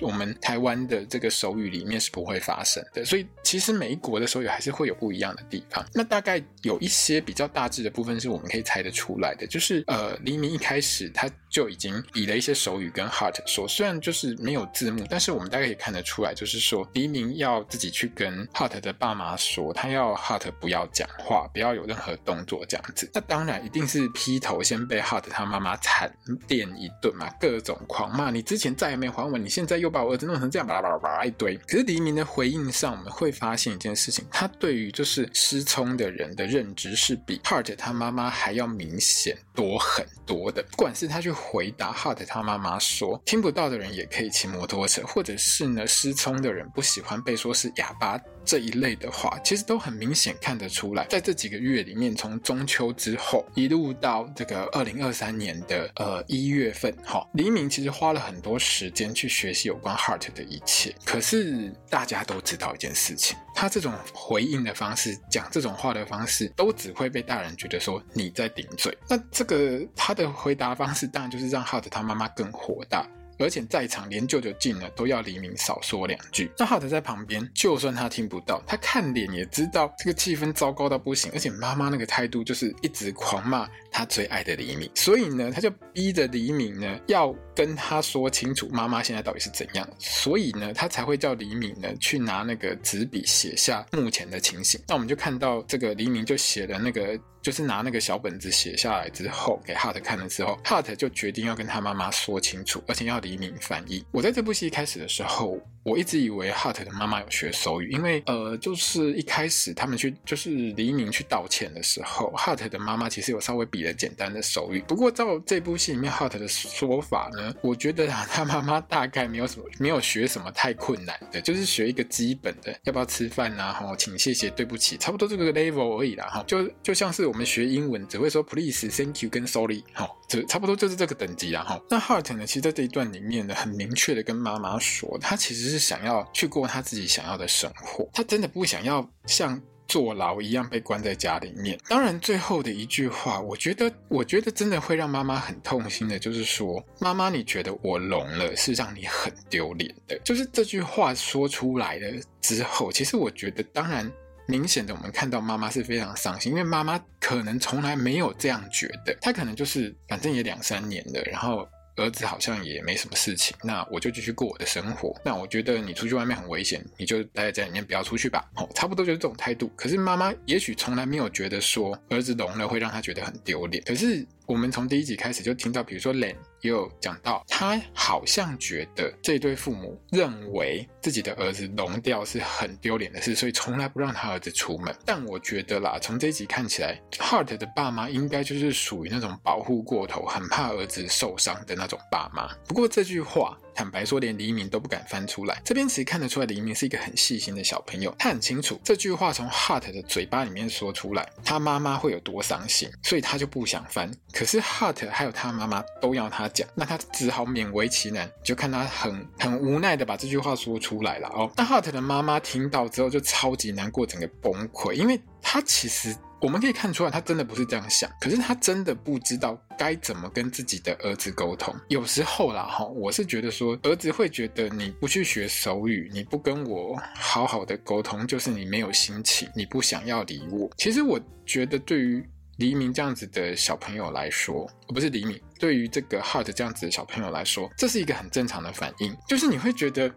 [0.00, 3.04] 我们台湾的这个手语里面是不会发生的。
[3.04, 5.84] 所以其实每一国的手语还是会有不一样的地方。
[5.94, 23.10] 那大概有一些比较大致的部分是我们可以猜得出来的，就是呃，黎明一开始他就已经比了一些手语跟 Hart 说，虽然就是没有字幕，但是我们大概可以看得出来，就是说黎明要自己去跟 Hart 的爸妈说，他要 Hart 不要讲话，不要有任何动作这样子。
[23.12, 26.10] 那当然一定是劈头先被 Hart 他妈妈惨
[26.46, 31.56] 电一顿嘛，各种狂骂，你之前再也没还我，你现在又把我儿子弄成这样，巴拉巴拉巴拉一堆。
[31.66, 40.62] 可是黎明的回应上，我们会发现一件事情，他对于就是失聪的人的认知是比 Hart 他妈妈还要明显多很多的。
[40.70, 48.18] 不管是他去回答哈德他妈妈说，听不到的人也可以骑摩托车，或者是呢失聪的人不喜欢被说是哑巴。
[48.50, 60.92] 这一类的话，其实都很明显看得出来，在这几个月里面，从中秋之后一路到这个二零二三年的呃一月份，哈，黎明其实花了很多时间去学习有关 Heart 的一切。
[61.04, 68.98] 可是大家都知道一件事情，他这种回应的方式，讲这种话的方式，都只会被大人觉得说你在顶嘴。
[69.08, 73.06] 那这个他的回答方式，当然就是让 Hart 他妈妈更火大。
[73.44, 76.50] 而且在场连舅舅进了都要黎明少说两句。
[76.58, 81.30] 那 Hart 在旁边，就算他听不到，他看脸也知道这个气氛糟糕到不行。
[81.34, 89.88] 而且妈妈那个态度就是一直狂骂他最爱的黎明，所以呢，他就逼着黎明呢要跟他说清楚妈妈现在到底是怎样。
[89.98, 94.80] 所以呢，他才会叫黎明呢去拿那个纸笔写下目前的情形。
[94.86, 97.18] 那我们就看到这个黎明就写了那个。
[97.42, 104.04] 就是拿那个小本子写下来之后，给 Hart 看了之后，Hart 就决定要跟他妈妈说清楚，而且要黎明翻译。
[104.10, 114.84] 我在这部戏一开始的时候，我一直以为 Hart 的妈妈有学手语，因为呃，就是一开始他们去，就是黎明去道歉的时候，Hart 的妈妈其实有稍微比了简单的手语。
[114.86, 123.72] 不过照这部戏里面 Hart 的说法呢，我觉得，他妈妈大概没有什么，没有学什么太困难的，就是学一个基本的，要不要吃饭啊？
[123.72, 126.26] 哈，请、谢谢、对不起，差不多这个 level 而已啦。
[126.26, 131.62] 哈，就就像是我们学英文只会说 please、thank you 跟 sorry，哈，就差不多就是这个等级啦。
[131.62, 141.78] 哈，那 Hart 呢，其实在这一段里面呢，很明确的跟妈妈说，他其实是想要去过他自己想要的生活，他真的不想要像坐牢一样被关在家里面。
[141.88, 150.18] 当然，最后的一句话，我觉得，我觉得真的会让妈妈很痛心的，就是说，妈妈，你觉得我聋了，是让你很丢脸的。
[150.24, 154.10] 就是这句话说出来了之后，其实我觉得，当然，
[154.50, 161.66] 明显的我们看到妈妈是非常伤心，因为妈妈可能从来没有这样觉得，她可能就是反正也两三年了，然后。
[161.96, 165.14] 儿子好像也没什么事情，那我就继续过我的生活。
[165.22, 168.42] 那我觉得你出去外面很危险，你就待在家里面，不要出去吧。
[168.54, 169.70] 哦，差不多就是这种态度。
[169.76, 173.82] 可是妈妈也许从来没有觉得说儿子聋了会让她觉得很丢脸。
[173.84, 174.26] 可是。
[174.50, 184.92] 我们从第一集开始就听到，比如说 Len 也有讲到，他好像觉得这对父母认为自己的儿子聋掉是很丢脸的事，所以从来不让他儿子出门。
[185.06, 192.52] 但我觉得啦，从这一集看起来，Hart 的爸妈应该就是属于那种保护过头，很怕儿子受伤的那种爸妈。
[192.66, 193.56] 不过这句话。
[193.74, 195.60] 坦白说，连黎明都不敢翻出来。
[195.64, 198.14] 这边其实看得出来，黎明是一个很细心的小朋友。
[198.18, 204.10] 他很清楚这句话从 Hart 的嘴巴里面说出来，他妈妈会有多伤心，所以他就不想翻。
[204.32, 211.50] 可是 Hart 还有他妈妈都要他讲，那他只好勉为其难，就看他很很无奈的把这句话说出来了哦。
[211.56, 216.16] 那 Hart 的妈妈听到之后就超级难过，整个崩溃，因为他其实。
[216.40, 221.74] 我们可以看出来，他真的不是这样想，可是他真的不知道该怎么跟自己的儿子沟通。
[221.88, 230.70] 有时候啦，哈，我是觉得说，儿子会觉得你不去学手语，你不跟我好好的沟通，就是你没有心情，你不想要理我。
[230.78, 232.26] 其实我觉得，对于
[232.56, 240.10] 黎明这样子的小朋友来说，不是黎明，对于这个 Hart 这样子的小朋友来说，这是一个很正常的反应，就是你会觉得。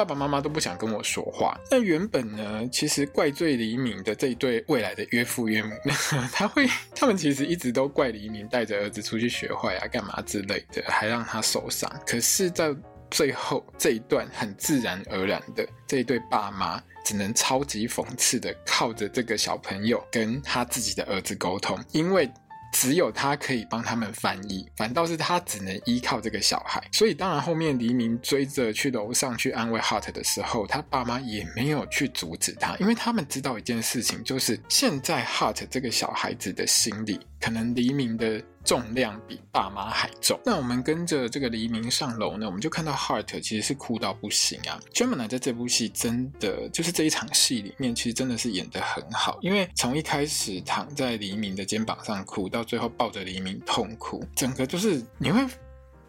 [0.00, 1.60] 爸爸妈妈都不想跟我说话。
[1.70, 5.74] 那原本呢，其实怪罪黎明的这一对未来的岳父岳母，
[6.32, 11.86] 他会，他们其实一直都怪黎明带着儿子出去学坏啊，干嘛之类的，还让他受伤。
[12.06, 12.74] 可是，在
[13.10, 22.26] 最后这一段很自然而然的，这一对爸妈只能超级讽刺的靠着这个小朋友跟他自己的儿子沟通，因为。
[22.72, 26.82] 只有他可以帮他们翻译，反倒是他只能依靠这个小孩。
[26.92, 38.42] 所以当然后面黎明追着去楼上去安慰 Hart 的时候，他爸妈也没有去阻止他，因为他们知道一件事情，就是现在 Hart 这个小孩子的心理，可能黎明的。
[38.64, 40.38] 重量比爸妈还重。
[40.44, 44.80] 那我们跟着这个黎明上楼呢，我们就看到 Heart 其实是哭到不行啊。
[44.92, 49.38] Gemini 在这部戏真的就是这一场戏里面，其实真的是演得很好。
[49.42, 55.44] 因为从一开始躺在黎明的肩膀上哭，到最后抱着黎明痛哭，整个就是你会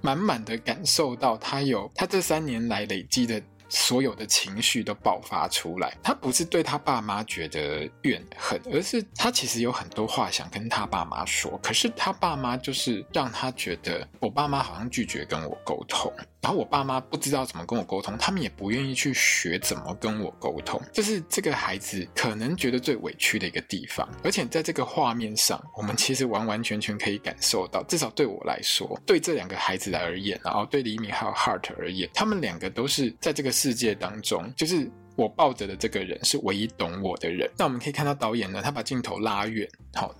[0.01, 3.41] 满满的感受到他有他这三年来累积的。
[3.71, 16.13] 所有的情绪都爆发出来，他不是对他爸妈觉得怨恨，而是他其实有很多话想跟他爸妈说，可是他爸妈就是让他觉得我爸妈好像拒绝跟我沟通。
[16.41, 24.07] 然后我爸妈不知道怎么跟我沟通，他们也不愿意去学怎么跟我沟通，这是这个孩子可能觉得最委屈的一个地方。
[24.23, 37.47] 而且在这个画面上，我们其实完完全全可以感受到，至少对我来说，对这两个孩子而言，然后对黎明还有 Heart 而言，他们两个都是在这个世界当中，就是我抱着的这个人是唯一懂我的人。
[37.55, 40.11] 那我们可以看到导演呢，他把镜头拉远，好。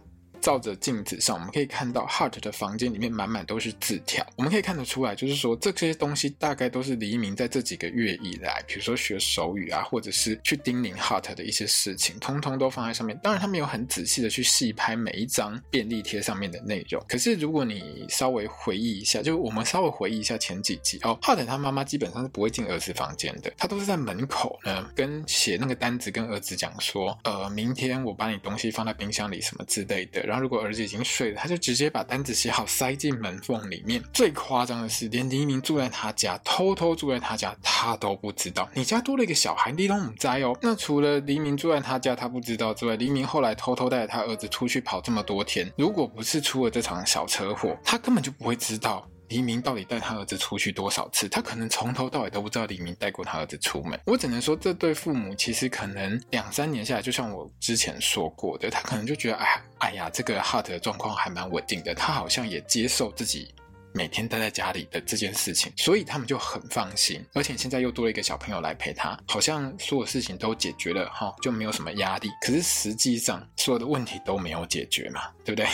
[0.41, 4.25] 照着镜子上，我们可以看到 Hart 的房间里面满满都是字条。
[4.35, 13.17] 我们可以看得出来，就是说这些东西大概都是黎明在这几个月以来，比如说学手语啊，或者是去叮咛 Hart 的一些事情，通通都放在上面。
[13.23, 17.03] 当然，他没有很仔细的去细拍每一张便利贴上面的内容。
[17.07, 30.30] 可是，如果你稍微回忆一下，就我们稍微回忆一下前几集哦，Hart 他妈妈基本上是不会进儿子房间的，他都是在门口呢，跟写那个单子，跟儿子讲说，呃，明天我把你东西放在冰箱里什么之类的。
[30.31, 34.01] 然后，如果儿子已经睡了，他就直接把单子写好，塞进门缝里面。
[34.13, 38.69] 最夸张的是，连黎明住在他家，偷偷住在他家，他都不知道。
[38.73, 40.57] 你家多了一个小孩，你都不知哦。
[40.61, 49.05] 那除了黎明住在他家，他不知道之外，黎明后来偷偷带着他儿子出去跑这么多天，如果不是出了这场小车祸，他根本就不会知道。
[49.31, 51.29] 黎明到底带他儿子出去多少次？
[51.29, 53.97] 他可能从头到尾都不知道黎明带过他儿子出门。
[54.05, 61.95] 我只能说，这对父母其实可能两三年下来，就像我之前说过的，他可能就觉得，哎呀，哎呀，这个 Heart 的状况还蛮稳定的。
[61.95, 63.55] 他好像也接受自己
[63.93, 67.25] 每天待在家里的这件事情，所以他们就很放心。
[67.33, 72.29] 而且现在又多了一个小朋友来陪他，好像所有事情都解决了，哈，就没有什么压力。
[72.41, 75.69] 可是实际上，所有的问题都没有解决嘛，对不对？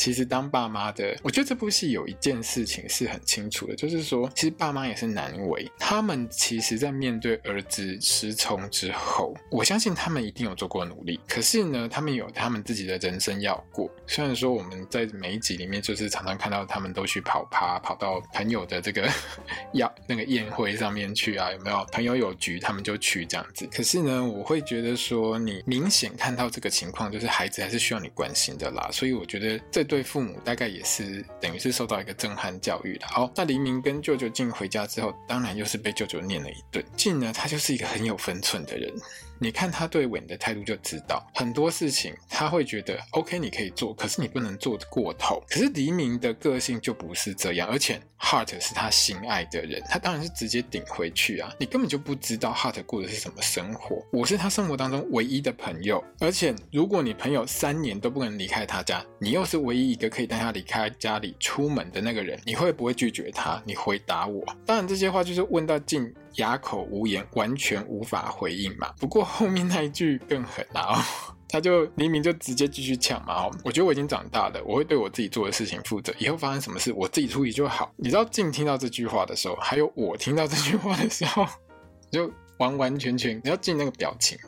[0.00, 5.70] 其实当爸妈的，我觉得这部戏有一件事情是很清楚的，就是说，其实爸妈也是难为。
[5.78, 11.20] 他们其实，在面对儿子失聪之后，我相信他们一定有做过努力。
[11.28, 13.90] 可是呢，他们有他们自己的人生要过。
[14.06, 19.06] 虽然说我们在每一集里面，就是常常看到他们都去跑趴，跑到朋友的这个
[19.74, 23.68] 要那个宴会上面去啊，有没有朋友有局，他们就去这样子。
[23.70, 28.88] 可是呢，我会觉得说，你明显看到这个情况，就是孩子还是需要你关心的啦。
[28.90, 29.89] 所以我觉得这。
[29.90, 33.06] 对父母大概也是等于是受到一个震撼教育的。
[33.08, 36.84] 好，那黎明跟舅舅静回家之后，当然又是被舅舅念了一顿。
[36.96, 38.94] 静呢，他就是一个很有分寸的人。
[39.42, 45.42] 你看他对稳的态度就知道，很多事情他会觉得 OK，你可以做，可是你不能做过头。
[45.48, 51.50] 可是黎明的个性就不是这样，而且 Heart 是他心爱的人，他当然是直接顶回去啊！
[51.58, 54.04] 你根本就不知道 Heart 过的是什么生活。
[54.12, 63.62] 我是他生活当中唯一的朋友，而且如果你朋友三年都不能离开他家，你又是唯一一个可以带他离开家里出门的那个人，你会不会拒绝他？
[63.64, 64.44] 你回答我。
[64.66, 68.92] 当然这些话就是问到静哑口无言，完全无法回应嘛。
[68.98, 71.02] 不过后面那一句更狠啊、哦，
[71.48, 73.44] 他就黎明就直接继续呛嘛。
[73.44, 77.92] 哦，我觉得我已经长大了，我会对我自己做的事情负责，以后发生什么事我自己处理就好。
[77.96, 81.46] 你知道静听到这句话的时候，还有我听到这句话的时候，
[82.10, 84.38] 就完完全全，你要静那个表情，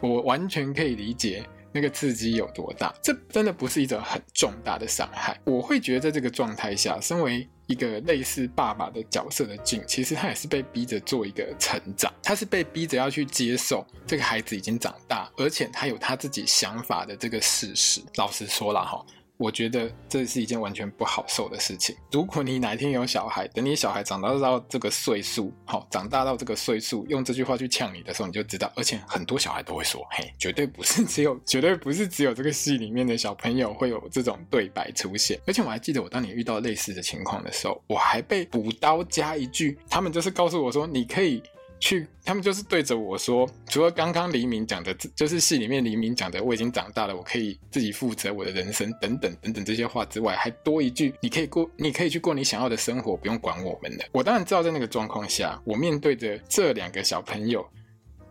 [0.00, 2.94] 我完全可以理解那个刺激有多大。
[3.02, 5.38] 这真的不是一种很重大的伤害。
[5.44, 18.00] 我会觉得在这个状态下，身为一个类似爸爸的角色的静，其实他也是被逼着做一个成长，他是被逼着要去接受这个孩子已经长大，而且他有他自己想法的这个事实。
[18.16, 19.04] 老实说了哈。
[19.38, 21.96] 我觉得这是一件完全不好受的事情。
[22.10, 28.70] 如果你哪一天有小孩，等你小孩长大到这个岁数，好，长大到这个岁数，用这句话去呛你的时候，你就知道。
[28.74, 41.40] 而且很多小孩都会说：“嘿，绝对不是只有，绝对不是只有这个戏里面的小朋友会有这种对白出现。”而且我还记得，我当你遇到类似的情况的时候，我还被补刀加一句，他们就是告诉我说：“你可以。”
[41.80, 54.04] 去，他们就是对着我说，除了刚刚黎明讲的，就是戏里面黎明讲的，我已经长大了，我可以自己负责我的人生，等等等等这些话之外，还多一句，你可以过，你可以去过你想要的生活，不用管我们了。
[54.12, 57.66] 我当然知道，在那个状况下，我面对着这两个小朋友。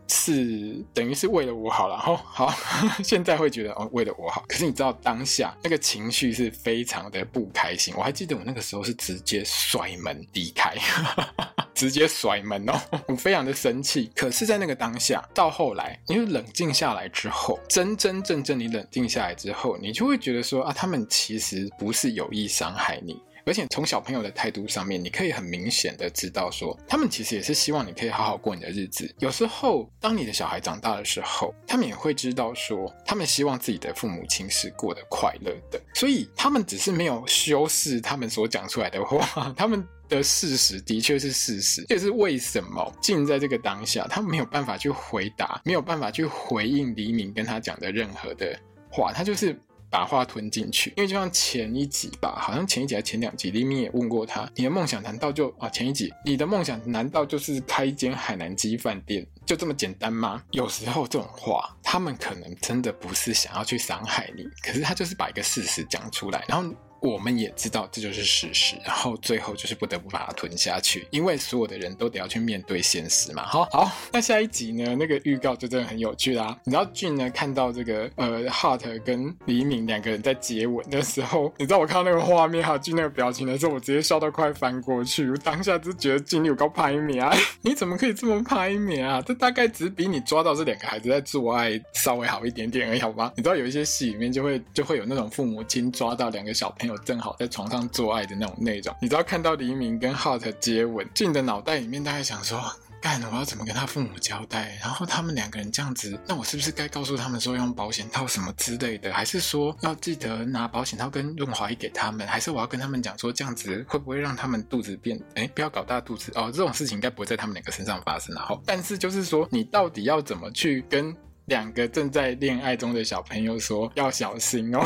[0.08, 2.54] 是等于是为了我好了，然后好，
[3.04, 4.44] 现在会觉得哦，为了我好。
[4.48, 7.94] 可是你知道当下那个情绪是非常的不开心。
[7.98, 10.76] 我还记得我那个时候是直接甩门离开，
[11.74, 12.74] 直接甩门哦，
[13.08, 14.10] 我非常的生气。
[14.16, 23.22] 可是，在那个当下，到后来，因为冷静下来之后，真真正正你冷静下来之后，你就会觉得说啊，他们其实不是有意伤害你。
[23.48, 29.10] 而且从小朋友的态度上面，你可以很明显的知道说，他们其实也是希望你可以好好过你的日子。
[29.20, 39.88] 有时候，当你的小孩长大的时候，他们也会知道说，他们希望自己的父母亲是过得快乐的，所以他们只是没有修饰他们所讲出来的话，他们。
[40.10, 48.58] 的事实的确是事实，这也是为什么静在这个当下，他没有办法去回答，没有办法去回应黎明跟他讲的任何的
[48.90, 49.54] 话，他就是
[49.90, 50.94] 把话吞进去。
[50.98, 55.70] 因为就像前一集吧，好像前一集还前两集，黎明也问过他：“你的梦想难道就啊？
[55.70, 66.74] 前一集你的梦想难道就是开一间海南鸡饭店，就这么简单吗？”有时候这种话，他们可能真的不是想要去伤害你，可是他就是把一个事实讲出来，然后。
[67.08, 73.44] 我们也知道这就是事实，然后最后就是不得不把它吞下去，因为所有的人都得要去面对现实嘛。
[73.46, 74.96] 好，好，那下一集呢？
[74.96, 76.58] 那个预告就真的很有趣啦。
[76.64, 85.30] 你知道俊呢看到这个呃 Hart 跟黎明两个人在接吻的时候， 你知道我看到那个画面哈俊那个表情的时候，我直接笑到快翻过去。
[85.30, 87.36] 我当下就觉得俊你有够拍面啊！
[87.62, 89.22] 你怎么可以这么拍面啊？
[89.22, 93.32] 这大概只比你抓到这两个孩子在做爱稍微好一点点而已，好吗？
[93.36, 96.97] 你知道有一些戏里面就会就会有那种父母亲抓到两个小朋友。
[97.06, 102.62] 正好在床上做爱的那种内容，你知道看到黎明跟 Hart 接吻，进的脑袋里面大概想说，
[103.02, 104.78] 干我要怎么跟他父母交代？
[104.82, 109.14] 然后他们两个人这样子，那我是不是该告诉他们说用保险套什么之类的？
[109.14, 112.26] 还是说要记得拿保险套跟润滑液给他们？
[112.28, 115.20] 还是我要跟他们讲说这样子会不会让他们肚子变？
[115.36, 118.34] 哎，不要搞大肚子哦，这种事情应该不会在他们两个身上发生。
[118.36, 124.84] 然后，但是就是说，你到底要怎么去跟两个正在恋爱中的小朋友说要小心哦？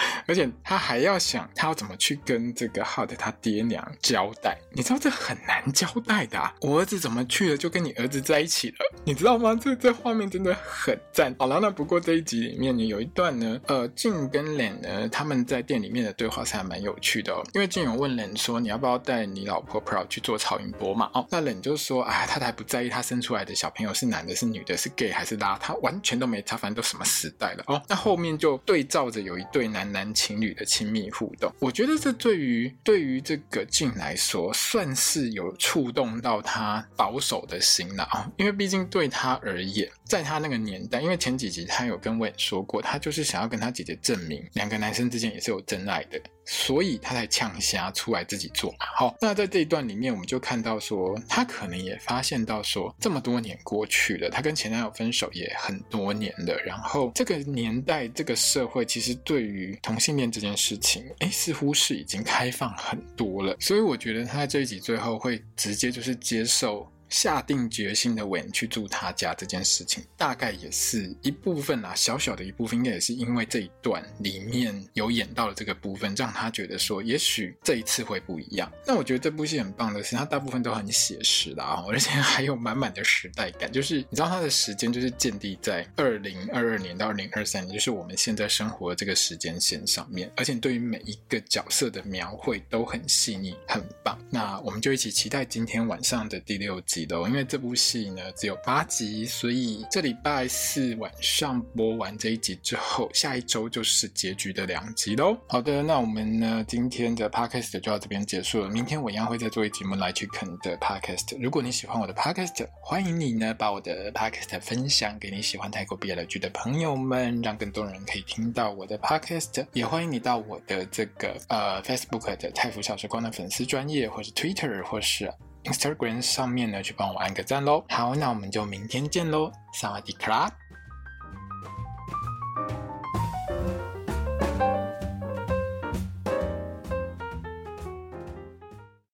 [0.26, 4.58] 而且他还要想，他要怎么去跟这个 Hart 他爹娘交代？
[4.72, 6.38] 你知道这很难交代的。
[6.60, 8.76] 我儿子怎么去了就跟你儿子在一起了？
[9.04, 9.58] 你知道吗？
[9.60, 11.34] 这这画面真的很赞。
[11.38, 17.42] 好了，那不过这一集里面呢，有一段呢，呃，静跟 Len 呢，他们在店里面的对话是还蛮有趣的哦。
[17.54, 21.10] 因为静有问 Len 说，你要不要带你老婆 Proud 去做超音波嘛？
[21.14, 27.80] 哦，那 Len 就说，哎，他才不在意他生出来的小朋友是男的、是女的、是 gay 还是拉，他完全都没差，反正都什么时代了哦。
[27.88, 38.30] 那后面就对照着有一对男男情侣的亲密互动，我觉得这对于对于这个俊来说，算是有触动到他保守的心了啊。
[38.36, 46.20] 因为毕竟对他而言，在他那个年代，因为前几集他有跟我说过，他就是想要跟他姐姐证明，两个男生之间也是有真爱的。
[46.48, 48.86] 所以他才呛瞎出来自己做嘛。
[48.96, 56.56] 好，那在这一段里面，我们就看到说，他可能也发现到说，这么多年过去了，他跟前男友分手也很多年了。
[56.64, 63.56] 然后这个年代，这个社会其实对于同性恋这件事情，哎，似乎是已经开放很多了。
[63.58, 66.88] 所以我觉得他在这一集最后会直接就是接受。
[67.08, 78.70] 下定决心的稳去住他家这件事情，大概也是一部分啊，小小的一部分，应该也是因为这一段里面有演到了这个部分，让他觉得说，也许这一次会不一样。
[78.86, 83.70] 那我觉得这部戏很棒的是，它大部分都很写实的啊，而且 还有满满的时代感。
[83.70, 94.18] 就是你知道，它的时间就是建立在二零二二年到二零二三年，就是我们现在生活的这个时间线上面，而且对于每一个角色的描绘都很细腻，很棒。
[94.28, 96.95] 那我们就一起期待今天晚上的第六集。
[97.04, 105.36] 因为这部戏呢只有八集，所以这礼拜四晚上播完这一集之后，下一周就是结局的两集喽。
[105.48, 108.70] 好的，那我们呢今天的 podcast 就到这边结束了。
[108.70, 111.36] 明天我一样会再做一集 Moonlight Chicken 的 podcast。
[111.40, 119.66] 如果你喜欢我的 podcast，欢迎你呢把我的 podcast 分享给你喜欢泰国 BL 剧的朋友们，让更多人可以听到我的 podcast。
[119.72, 125.32] 也欢迎你到我的这个呃 Facebook 的泰服小时光的粉丝专业，或是 Twitter，或是。
[125.66, 127.84] Instagram 上面呢，去帮我按个赞喽。
[127.88, 130.50] 好，那我们就明天见喽，萨瓦迪卡。